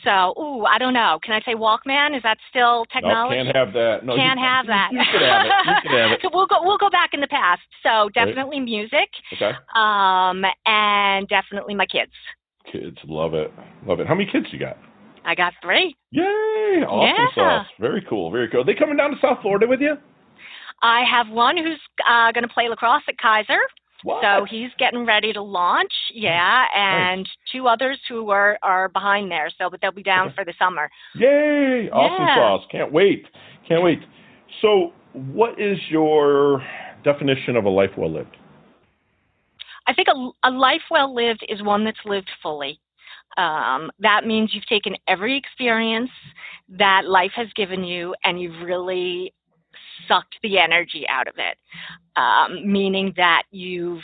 So, 0.04 0.34
ooh, 0.40 0.64
I 0.64 0.78
don't 0.78 0.94
know. 0.94 1.20
Can 1.24 1.34
I 1.34 1.42
say 1.46 1.54
Walkman? 1.54 2.16
Is 2.16 2.24
that 2.24 2.38
still 2.50 2.80
No, 2.80 2.86
technology? 2.94 3.36
can't 3.36 3.56
have 3.56 3.74
that. 3.74 4.06
No, 4.06 4.16
Can't 4.16 4.40
you, 4.40 4.46
have 4.46 4.66
you- 4.66 4.72
that. 4.72 4.90
You, 4.92 4.98
can 5.00 5.22
have 5.22 5.46
it. 5.46 5.52
You 5.68 5.90
can 5.90 6.00
have 6.00 6.12
it. 6.12 6.20
so 6.24 6.30
we'll 6.34 6.48
go. 6.48 6.56
We'll 6.64 6.78
go 6.78 6.90
back 6.90 7.10
in 7.14 7.22
the 7.22 7.28
past. 7.28 7.62
So 7.84 8.10
definitely 8.14 8.60
music, 8.60 9.10
Okay. 9.34 9.52
um, 9.76 10.44
and 10.66 11.28
definitely 11.28 11.76
my 11.76 11.86
kids. 11.86 12.12
Kids 12.72 12.98
love 13.06 13.34
it. 13.34 13.52
Love 13.86 14.00
it. 14.00 14.08
How 14.08 14.16
many 14.16 14.30
kids 14.32 14.48
you 14.52 14.60
got? 14.60 14.78
I 15.26 15.36
got 15.36 15.54
three. 15.62 15.96
Yay! 16.12 16.24
Awesome 16.88 17.28
Yeah. 17.36 17.60
sauce. 17.60 17.68
Very 17.80 18.06
cool. 18.10 18.32
Very 18.32 18.48
cool. 18.50 18.62
Are 18.62 18.66
they 18.66 18.74
coming 18.76 18.96
down 18.98 19.12
to 19.12 19.18
South 19.22 19.40
Florida 19.42 19.68
with 19.68 19.82
you? 19.82 19.98
I 20.82 21.04
have 21.10 21.28
one 21.30 21.58
who's 21.58 21.80
uh, 22.10 22.32
going 22.32 22.44
to 22.48 22.54
play 22.54 22.70
lacrosse 22.70 23.04
at 23.10 23.16
Keiser. 23.18 23.60
What? 24.04 24.22
So 24.24 24.46
he's 24.50 24.70
getting 24.78 25.06
ready 25.06 25.34
to 25.34 25.42
launch, 25.42 25.92
yeah, 26.14 26.66
and 26.76 27.28
two 27.52 27.68
others 27.68 28.00
who 28.08 28.30
are 28.30 28.58
are 28.62 28.90
behind 28.90 29.32
there. 29.32 29.50
So, 29.58 29.70
but 29.70 29.82
they'll 29.82 29.92
be 29.92 30.04
down 30.04 30.28
Okay. 30.28 30.36
for 30.36 30.46
the 30.46 30.54
summer. 30.60 30.90
Yay! 31.16 31.90
Awesome 31.90 32.26
Yeah. 32.26 32.36
sauce. 32.36 32.68
Can't 32.72 32.92
wait. 32.92 33.26
Can't 33.68 33.84
wait. 33.84 34.00
So, 34.62 34.94
what 35.14 35.60
is 35.60 35.78
your 35.90 36.64
definition 37.04 37.56
of 37.56 37.66
a 37.66 37.70
life 37.70 37.92
well 37.98 38.12
lived? 38.12 38.38
I 39.88 39.94
think 39.94 40.08
a, 40.10 40.30
a 40.44 40.52
life 40.52 40.82
well 40.92 41.14
lived 41.14 41.46
is 41.50 41.64
one 41.64 41.84
that's 41.86 41.98
lived 42.06 42.30
fully. 42.44 42.80
Um, 43.38 43.92
that 44.00 44.26
means 44.26 44.54
you've 44.54 44.66
taken 44.68 44.96
every 45.08 45.38
experience 45.38 46.10
that 46.70 47.06
life 47.06 47.32
has 47.36 47.48
given 47.56 47.84
you 47.84 48.16
and 48.24 48.40
you've 48.42 48.62
really 48.64 49.34
sucked 50.08 50.36
the 50.44 50.58
energy 50.58 51.06
out 51.10 51.28
of 51.28 51.36
it, 51.38 51.58
um, 52.16 52.72
meaning 52.72 53.14
that 53.18 53.44
you've 53.52 54.04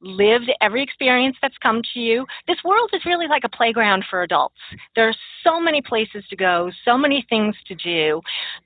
lived 0.00 0.50
every 0.60 0.82
experience 0.82 1.36
that's 1.40 1.56
come 1.62 1.80
to 1.94 2.00
you. 2.00 2.26
This 2.46 2.58
world 2.64 2.90
is 2.92 3.04
really 3.06 3.26
like 3.26 3.44
a 3.44 3.48
playground 3.48 4.04
for 4.10 4.22
adults. 4.22 4.58
There 4.94 5.08
are 5.08 5.14
so 5.42 5.58
many 5.58 5.80
places 5.80 6.24
to 6.30 6.36
go, 6.36 6.70
so 6.84 6.98
many 6.98 7.26
things 7.28 7.54
to 7.66 7.74
do. 7.74 8.20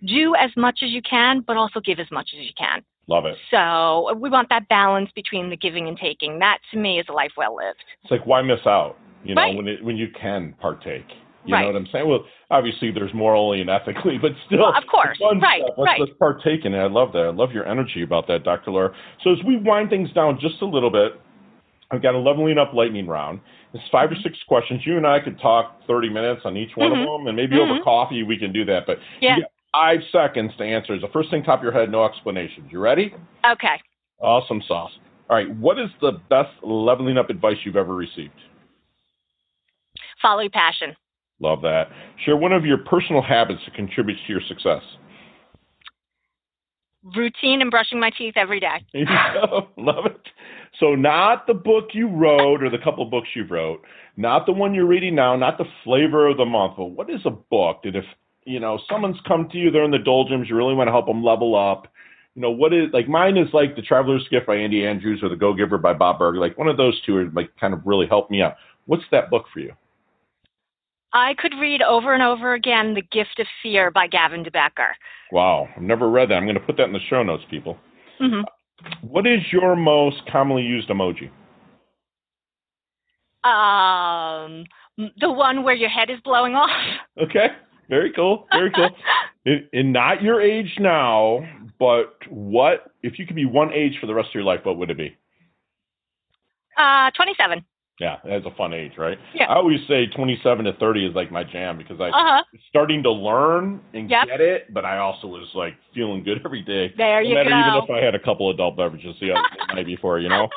Do 0.07 0.35
as 0.35 0.51
much 0.57 0.81
as 0.83 0.91
you 0.91 1.01
can, 1.03 1.41
but 1.47 1.57
also 1.57 1.81
give 1.81 2.01
as 2.01 2.11
much 2.11 2.31
as 2.37 2.45
you 2.45 2.53
can. 2.59 2.83
Love 3.07 3.25
it. 3.25 3.37
So 3.51 4.15
we 4.17 4.29
want 4.29 4.49
that 4.51 4.69
balance 4.69 5.11
between 5.15 5.49
the 5.49 5.57
giving 5.57 5.89
and 5.89 5.97
taking. 5.97 6.39
That 6.41 6.59
to 6.73 6.79
me 6.79 7.01
is 7.01 7.07
a 7.09 7.13
life 7.13 7.33
well 7.37 7.57
lived. 7.57 7.83
It's 8.03 8.11
like 8.11 8.27
why 8.27 8.43
miss 8.43 8.61
out? 8.67 8.99
You 9.25 9.35
know, 9.35 9.43
Right. 9.43 9.57
when 9.57 9.67
it 9.67 9.83
when 9.83 9.97
you 9.97 10.09
can 10.09 10.55
partake. 10.61 11.07
You 11.45 11.55
Right. 11.55 11.61
know 11.63 11.67
what 11.69 11.77
I'm 11.77 11.87
saying? 11.93 12.09
Well, 12.09 12.25
obviously 12.51 12.91
there's 12.91 13.15
morally 13.15 13.61
and 13.61 13.71
ethically, 13.71 14.19
but 14.19 14.33
still, 14.47 14.59
Well, 14.61 14.75
of 14.77 14.87
course. 14.87 15.19
Right, 15.41 15.63
stuff. 15.63 15.75
Let's, 15.79 15.87
right. 15.87 16.01
let's 16.01 16.13
partake 16.19 16.65
in 16.65 16.75
it. 16.75 16.79
I 16.79 16.87
love 16.89 17.13
that. 17.13 17.21
I 17.27 17.31
love 17.31 17.53
your 17.53 17.67
energy 17.67 18.03
about 18.03 18.27
that, 18.29 18.45
Dr. 18.45 18.71
Laura. 18.73 18.95
So 19.23 19.33
as 19.33 19.39
we 19.45 19.57
wind 19.57 19.89
things 19.91 20.11
down 20.13 20.39
just 20.41 20.61
a 20.63 20.67
little 20.67 20.91
bit, 20.91 21.19
I've 21.91 22.03
got 22.03 22.15
a 22.15 22.19
leveling 22.19 22.59
up 22.59 22.75
lightning 22.75 23.07
round. 23.07 23.41
It's 23.73 23.85
5 23.91 24.11
or 24.13 24.17
six 24.17 24.37
questions. 24.47 24.83
You 24.85 24.97
and 24.97 25.07
I 25.07 25.21
could 25.21 25.39
talk 25.41 25.81
30 25.87 26.11
minutes 26.11 26.43
on 26.45 26.57
each 26.57 26.77
one 26.77 26.91
Mhm. 26.91 27.01
of 27.03 27.07
them, 27.21 27.27
and 27.29 27.37
maybe 27.37 27.59
over 27.59 27.75
Mhm. 27.75 27.83
coffee 27.85 28.23
we 28.25 28.37
can 28.37 28.53
do 28.53 28.65
that. 28.67 28.85
But 28.87 28.99
Yeah. 29.21 29.39
five 29.73 30.03
seconds 30.11 30.55
to 30.57 30.65
answer. 30.65 30.99
The 30.99 31.09
first 31.09 31.31
thing 31.31 31.43
top 31.43 31.61
of 31.61 31.63
your 31.63 31.73
head, 31.73 31.91
no 31.91 32.05
explanations. 32.05 32.71
You 32.73 32.81
ready? 32.81 33.15
Okay. 33.47 33.81
Awesome 34.21 34.61
sauce. 34.63 34.99
All 35.31 35.37
right. 35.37 35.49
What 35.51 35.79
is 35.79 35.91
the 36.01 36.13
best 36.29 36.51
leveling 36.63 37.17
up 37.17 37.31
advice 37.31 37.65
you've 37.65 37.77
ever 37.77 37.95
received? 37.95 38.35
Follow 40.21 40.41
your 40.41 40.51
passion. 40.51 40.97
Love 41.41 41.63
that. 41.63 41.89
Share 42.25 42.37
one 42.37 42.53
of 42.53 42.65
your 42.65 42.79
personal 42.79 43.23
habits 43.23 43.61
that 43.67 43.75
contributes 43.75 44.21
to 44.27 44.33
your 44.33 44.43
success. 44.49 44.83
Routine 47.17 47.63
and 47.63 47.71
brushing 47.71 48.01
my 48.01 48.11
teeth 48.11 48.35
every 48.37 48.59
day. 48.59 48.85
There 48.93 49.03
you 49.03 49.07
go. 49.07 49.69
Love 49.77 50.07
it. 50.07 50.21
So, 50.81 50.95
not 50.95 51.47
the 51.47 51.55
book 51.55 51.91
you 51.93 52.09
wrote 52.09 52.63
or 52.63 52.71
the 52.71 52.79
couple 52.79 53.05
of 53.05 53.11
books 53.11 53.29
you 53.35 53.45
wrote, 53.45 53.83
not 54.17 54.47
the 54.47 54.53
one 54.53 54.75
you're 54.75 54.87
reading 54.87 55.15
now, 55.15 55.37
not 55.37 55.59
the 55.59 55.65
flavor 55.85 56.27
of 56.27 56.37
the 56.37 56.45
month, 56.45 56.75
but 56.77 56.87
what 56.87 57.09
is 57.09 57.21
a 57.25 57.31
book 57.31 57.83
that 57.85 57.95
if 57.95 58.05
you 58.45 58.59
know 58.59 58.81
someone's 58.91 59.19
come 59.27 59.49
to 59.51 59.59
you, 59.59 59.71
they're 59.71 59.85
in 59.85 59.91
the 59.93 59.99
doldrums, 59.99 60.49
you 60.49 60.57
really 60.57 60.75
want 60.75 60.89
to 60.89 60.93
help 60.93 61.07
them 61.07 61.23
level 61.23 61.55
up. 61.55 61.87
You 62.35 62.43
know 62.43 62.51
what 62.51 62.73
is 62.73 62.89
like 62.93 63.09
mine 63.09 63.37
is 63.37 63.49
like 63.53 63.77
the 63.77 63.83
Traveler's 63.83 64.27
Gift 64.29 64.47
by 64.47 64.57
Andy 64.57 64.85
Andrews 64.85 65.21
or 65.23 65.29
the 65.29 65.37
Go 65.37 65.55
Giver 65.55 65.79
by 65.79 65.95
Bob 65.95 66.19
Burger. 66.19 66.39
Like 66.39 66.59
one 66.59 66.69
of 66.69 66.77
those 66.77 67.01
two 67.03 67.17
are 67.17 67.31
like 67.31 67.51
kind 67.61 67.73
of 67.73 67.81
really 67.85 68.07
helped 68.07 68.31
me 68.31 68.43
out. 68.43 68.57
What's 68.87 69.05
that 69.13 69.31
book 69.31 69.47
for 69.53 69.61
you? 69.61 69.73
I 71.13 71.35
could 71.39 71.53
read 71.61 71.83
over 71.83 72.13
and 72.13 72.23
over 72.23 72.55
again 72.55 72.95
The 72.95 73.03
Gift 73.03 73.39
of 73.39 73.47
Fear 73.63 73.91
by 73.91 74.07
Gavin 74.07 74.43
de 74.43 74.51
Becker. 74.51 74.95
Wow, 75.33 75.69
I've 75.75 75.83
never 75.83 76.11
read 76.11 76.31
that. 76.31 76.35
I'm 76.35 76.45
going 76.45 76.55
to 76.55 76.61
put 76.61 76.77
that 76.77 76.85
in 76.85 76.93
the 76.93 77.01
show 77.09 77.23
notes, 77.23 77.45
people. 77.51 77.79
hmm 78.21 78.43
What 79.03 79.27
is 79.27 79.41
your 79.53 79.77
most 79.77 80.23
commonly 80.31 80.63
used 80.63 80.89
emoji? 80.89 81.31
Um, 83.45 84.65
the 85.21 85.31
one 85.31 85.63
where 85.63 85.75
your 85.75 85.89
head 85.89 86.11
is 86.11 86.19
blowing 86.25 86.55
off. 86.55 86.71
Okay, 87.23 87.47
very 87.89 88.13
cool, 88.13 88.47
very 88.53 88.71
cool. 88.73 88.91
in 89.73 89.93
not 89.93 90.23
your 90.23 90.41
age 90.41 90.77
now, 90.79 91.41
but 91.79 92.17
what 92.29 92.93
if 93.03 93.19
you 93.19 93.27
could 93.27 93.37
be 93.37 93.47
one 93.47 93.73
age 93.73 93.93
for 94.01 94.07
the 94.07 94.15
rest 94.15 94.29
of 94.29 94.35
your 94.35 94.45
life? 94.45 94.61
What 94.65 94.77
would 94.77 94.91
it 94.91 94.99
be? 94.99 95.17
Uh, 96.77 97.11
27. 97.13 97.65
Yeah, 98.01 98.17
that's 98.25 98.47
a 98.47 98.55
fun 98.57 98.73
age, 98.73 98.93
right? 98.97 99.19
Yeah. 99.35 99.47
I 99.47 99.57
always 99.57 99.81
say 99.89 100.07
27 100.07 100.65
to 100.67 100.73
30 100.75 101.07
is 101.07 101.15
like 101.17 101.33
my 101.33 101.43
jam 101.43 101.77
because 101.79 102.01
I 102.01 102.09
Uh 102.11 102.13
huh. 102.15 102.43
starting 102.69 103.03
to 103.03 103.11
learn 103.11 103.81
and 103.93 104.09
Yep. 104.09 104.27
get 104.27 104.41
it, 104.41 104.73
but 104.73 104.85
I 104.85 104.99
also 104.99 105.27
was 105.27 105.49
like 105.55 105.75
feeling 105.95 106.23
good 106.23 106.41
every 106.45 106.63
day. 106.63 106.95
There 106.97 107.23
no 107.23 107.29
you 107.29 107.35
matter 107.35 107.51
go. 107.51 107.59
even 107.59 107.83
if 107.83 107.91
I 107.91 108.05
had 108.05 108.15
a 108.15 108.21
couple 108.21 108.51
adult 108.51 108.77
beverages 108.77 109.17
the 109.21 109.33
other 109.33 109.43
the 109.69 109.75
night 109.75 109.87
before, 109.87 110.21
you 110.21 110.29
know. 110.29 110.49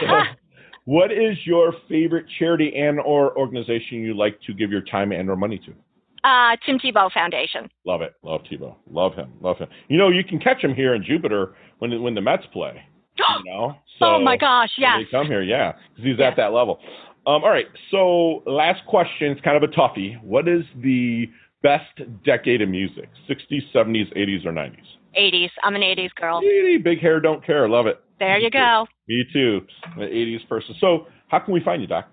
what 0.84 1.10
is 1.10 1.36
your 1.46 1.72
favorite 1.88 2.26
charity 2.38 2.74
and 2.76 3.00
or 3.00 3.36
organization 3.38 3.98
you 4.00 4.14
like 4.14 4.38
to 4.42 4.52
give 4.52 4.70
your 4.70 4.82
time 4.82 5.12
and 5.12 5.28
or 5.30 5.36
money 5.36 5.58
to? 5.58 5.72
uh, 6.22 6.54
Tim 6.66 6.78
Tebow 6.78 7.10
Foundation. 7.12 7.70
Love 7.86 8.02
it. 8.02 8.14
Love 8.22 8.42
Tebow. 8.42 8.74
Love 8.90 9.14
him. 9.14 9.32
Love 9.40 9.56
him. 9.56 9.68
You 9.88 9.96
know, 9.96 10.10
you 10.10 10.22
can 10.22 10.38
catch 10.38 10.62
him 10.62 10.74
here 10.74 10.94
in 10.94 11.02
Jupiter 11.02 11.54
when 11.78 12.02
when 12.02 12.14
the 12.14 12.20
Mets 12.20 12.44
play. 12.52 12.82
You 13.44 13.50
know. 13.52 13.76
So 13.98 14.06
oh 14.14 14.18
my 14.18 14.36
gosh, 14.36 14.70
yes. 14.78 14.98
They 15.04 15.10
come 15.10 15.26
here, 15.26 15.42
yeah, 15.42 15.72
because 15.90 16.04
he's 16.04 16.18
Yeah. 16.18 16.28
at 16.28 16.36
that 16.36 16.52
level. 16.52 16.78
Um, 17.26 17.44
all 17.44 17.50
right. 17.50 17.66
So 17.90 18.42
last 18.46 18.80
question. 18.86 19.30
It's 19.32 19.40
kind 19.42 19.56
of 19.56 19.62
a 19.62 19.72
toughie. 19.72 20.20
What 20.22 20.48
is 20.48 20.64
the 20.82 21.26
best 21.62 22.00
decade 22.24 22.62
of 22.62 22.70
music? 22.70 23.10
60s, 23.28 23.60
70s, 23.74 24.10
80s, 24.16 24.46
or 24.46 24.52
90s? 24.52 24.78
80s. 25.18 25.50
I'm 25.62 25.74
an 25.74 25.82
80s 25.82 26.14
girl. 26.14 26.40
80, 26.42 26.78
Big 26.78 27.00
hair, 27.00 27.20
don't 27.20 27.44
care. 27.44 27.68
Love 27.68 27.86
it. 27.86 28.00
There 28.18 28.38
Me 28.38 28.44
you 28.44 28.50
too. 28.50 28.58
go. 28.58 28.86
Me 29.08 29.24
too. 29.32 29.60
I'm 29.84 30.00
an 30.02 30.08
80s 30.08 30.48
person. 30.48 30.74
So 30.80 31.06
how 31.28 31.40
can 31.40 31.52
we 31.52 31.60
find 31.62 31.82
you, 31.82 31.88
Doc? 31.88 32.08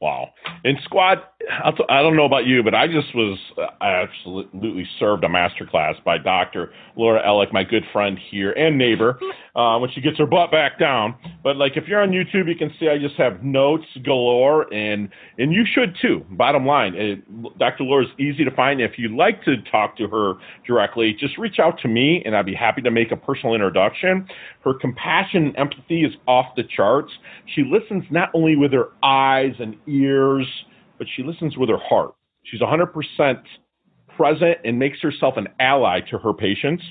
Wow. 0.00 0.30
And 0.64 0.78
squad, 0.84 1.16
t- 1.16 1.84
I 1.90 2.00
don't 2.02 2.16
know 2.16 2.24
about 2.24 2.46
you, 2.46 2.62
but 2.62 2.74
I 2.74 2.86
just 2.86 3.14
was 3.14 3.38
uh, 3.58 3.66
I 3.82 4.02
absolutely 4.02 4.88
served 4.98 5.24
a 5.24 5.28
master 5.28 5.66
class 5.66 5.94
by 6.02 6.16
Dr. 6.16 6.72
Laura 6.96 7.22
Ellick, 7.22 7.52
my 7.52 7.64
good 7.64 7.82
friend 7.92 8.18
here 8.30 8.52
and 8.52 8.78
neighbor, 8.78 9.18
uh, 9.56 9.78
when 9.78 9.90
she 9.90 10.00
gets 10.00 10.16
her 10.16 10.24
butt 10.24 10.50
back 10.50 10.78
down. 10.78 11.16
But 11.44 11.56
like 11.58 11.72
if 11.76 11.86
you're 11.86 12.00
on 12.00 12.12
YouTube, 12.12 12.48
you 12.48 12.56
can 12.56 12.72
see 12.80 12.88
I 12.88 12.96
just 12.96 13.16
have 13.16 13.42
notes 13.42 13.84
galore, 14.02 14.72
and 14.72 15.10
and 15.36 15.52
you 15.52 15.66
should 15.70 15.94
too. 16.00 16.24
Bottom 16.30 16.64
line, 16.64 16.94
it, 16.94 17.58
Dr. 17.58 17.84
Laura 17.84 18.04
is 18.04 18.10
easy 18.18 18.42
to 18.42 18.50
find. 18.50 18.80
If 18.80 18.92
you'd 18.96 19.12
like 19.12 19.44
to 19.44 19.56
talk 19.70 19.98
to 19.98 20.08
her 20.08 20.34
directly, 20.66 21.14
just 21.18 21.36
reach 21.36 21.58
out 21.58 21.78
to 21.82 21.88
me, 21.88 22.22
and 22.24 22.34
I'd 22.34 22.46
be 22.46 22.54
happy 22.54 22.80
to 22.82 22.90
make 22.90 23.12
a 23.12 23.16
personal 23.16 23.54
introduction. 23.54 24.26
Her 24.64 24.72
compassion 24.74 25.46
and 25.48 25.58
empathy 25.58 26.04
is 26.04 26.12
off 26.26 26.46
the 26.56 26.64
charts. 26.64 27.12
She 27.54 27.64
listens 27.64 28.04
not 28.10 28.30
only 28.34 28.56
with 28.56 28.72
her 28.72 28.88
eyes 29.02 29.52
and 29.58 29.76
ears, 29.90 30.46
but 30.98 31.06
she 31.16 31.22
listens 31.22 31.56
with 31.56 31.68
her 31.68 31.78
heart. 31.78 32.14
She's 32.44 32.60
100% 32.60 33.42
present 34.16 34.58
and 34.64 34.78
makes 34.78 35.00
herself 35.00 35.34
an 35.36 35.48
ally 35.58 36.00
to 36.10 36.18
her 36.18 36.32
patients. 36.32 36.82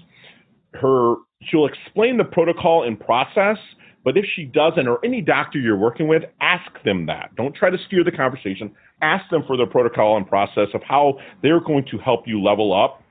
Her 0.73 1.15
she'll 1.43 1.67
explain 1.67 2.17
the 2.17 2.23
protocol 2.23 2.83
and 2.83 2.99
process, 2.99 3.57
but 4.03 4.17
if 4.17 4.25
she 4.35 4.45
doesn't 4.45 4.87
or 4.87 4.99
any 5.03 5.21
doctor 5.21 5.59
you're 5.59 5.77
working 5.77 6.07
with, 6.07 6.23
ask 6.41 6.71
them 6.83 7.05
that. 7.07 7.35
Don't 7.35 7.55
try 7.55 7.69
to 7.69 7.77
steer 7.87 8.03
the 8.03 8.11
conversation. 8.11 8.71
Ask 9.01 9.29
them 9.29 9.43
for 9.47 9.57
the 9.57 9.65
protocol 9.65 10.17
and 10.17 10.27
process 10.27 10.67
of 10.73 10.81
how 10.83 11.17
they're 11.41 11.61
going 11.61 11.85
to 11.91 11.97
help 11.97 12.27
you 12.27 12.41
level 12.41 12.73
up. 12.73 13.01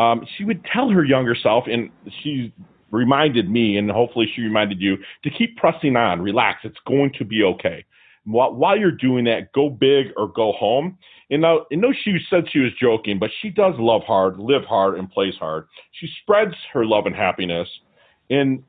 Um, 0.00 0.26
she 0.36 0.44
would 0.44 0.64
tell 0.72 0.88
her 0.88 1.04
younger 1.04 1.34
self, 1.34 1.64
and 1.66 1.90
she 2.22 2.52
reminded 2.90 3.50
me, 3.50 3.76
and 3.76 3.90
hopefully 3.90 4.26
she 4.34 4.42
reminded 4.42 4.80
you, 4.80 4.96
to 5.24 5.30
keep 5.30 5.56
pressing 5.56 5.96
on, 5.96 6.20
relax. 6.22 6.60
It's 6.64 6.78
going 6.86 7.12
to 7.18 7.24
be 7.24 7.42
okay. 7.42 7.84
While, 8.24 8.54
while 8.54 8.78
you're 8.78 8.90
doing 8.90 9.24
that, 9.24 9.52
go 9.52 9.68
big 9.68 10.08
or 10.16 10.28
go 10.28 10.52
home. 10.52 10.98
And 11.30 11.42
now, 11.42 11.66
I 11.72 11.74
know 11.74 11.92
she 12.04 12.18
said 12.30 12.44
she 12.52 12.60
was 12.60 12.72
joking, 12.80 13.18
but 13.18 13.30
she 13.40 13.50
does 13.50 13.74
love 13.78 14.02
hard, 14.06 14.38
live 14.38 14.64
hard, 14.64 14.98
and 14.98 15.10
plays 15.10 15.34
hard. 15.38 15.66
She 15.92 16.08
spreads 16.22 16.54
her 16.72 16.84
love 16.84 17.06
and 17.06 17.16
happiness, 17.16 17.68
and 18.30 18.62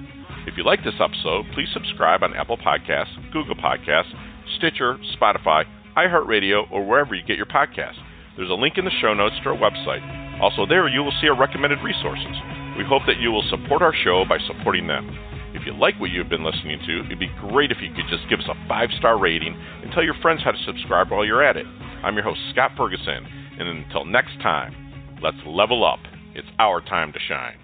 If 0.45 0.57
you 0.57 0.65
like 0.65 0.83
this 0.83 0.99
episode, 0.99 1.45
please 1.55 1.69
subscribe 1.71 2.21
on 2.21 2.35
Apple 2.35 2.57
Podcasts, 2.57 3.15
Google 3.31 3.55
Podcasts, 3.55 4.11
Stitcher, 4.57 4.99
Spotify, 5.15 5.63
iHeartRadio, 5.95 6.69
or 6.69 6.85
wherever 6.85 7.15
you 7.15 7.23
get 7.23 7.37
your 7.37 7.45
podcasts. 7.45 8.01
There's 8.35 8.49
a 8.49 8.53
link 8.53 8.77
in 8.77 8.83
the 8.83 8.91
show 8.99 9.13
notes 9.13 9.35
to 9.43 9.49
our 9.49 9.57
website. 9.57 10.03
Also, 10.41 10.65
there 10.65 10.87
you 10.89 11.01
will 11.01 11.13
see 11.21 11.29
our 11.29 11.39
recommended 11.39 11.79
resources. 11.79 12.35
We 12.77 12.83
hope 12.83 13.03
that 13.07 13.21
you 13.21 13.31
will 13.31 13.47
support 13.49 13.81
our 13.81 13.93
show 14.03 14.25
by 14.27 14.37
supporting 14.45 14.87
them. 14.87 15.07
If 15.53 15.65
you 15.65 15.73
like 15.77 15.95
what 16.01 16.09
you've 16.09 16.29
been 16.29 16.43
listening 16.43 16.79
to, 16.87 17.05
it'd 17.05 17.19
be 17.19 17.31
great 17.39 17.71
if 17.71 17.77
you 17.79 17.93
could 17.95 18.09
just 18.09 18.27
give 18.29 18.39
us 18.39 18.49
a 18.49 18.67
five 18.67 18.89
star 18.97 19.17
rating 19.17 19.55
and 19.55 19.93
tell 19.93 20.03
your 20.03 20.19
friends 20.21 20.41
how 20.43 20.51
to 20.51 20.63
subscribe 20.65 21.09
while 21.09 21.23
you're 21.23 21.43
at 21.43 21.55
it. 21.55 21.67
I'm 22.03 22.15
your 22.15 22.23
host, 22.23 22.41
Scott 22.51 22.71
Ferguson, 22.75 23.23
and 23.59 23.69
until 23.69 24.03
next 24.03 24.35
time, 24.41 24.75
let's 25.21 25.37
level 25.45 25.85
up. 25.85 25.99
It's 26.35 26.47
our 26.59 26.81
time 26.81 27.13
to 27.13 27.19
shine. 27.29 27.62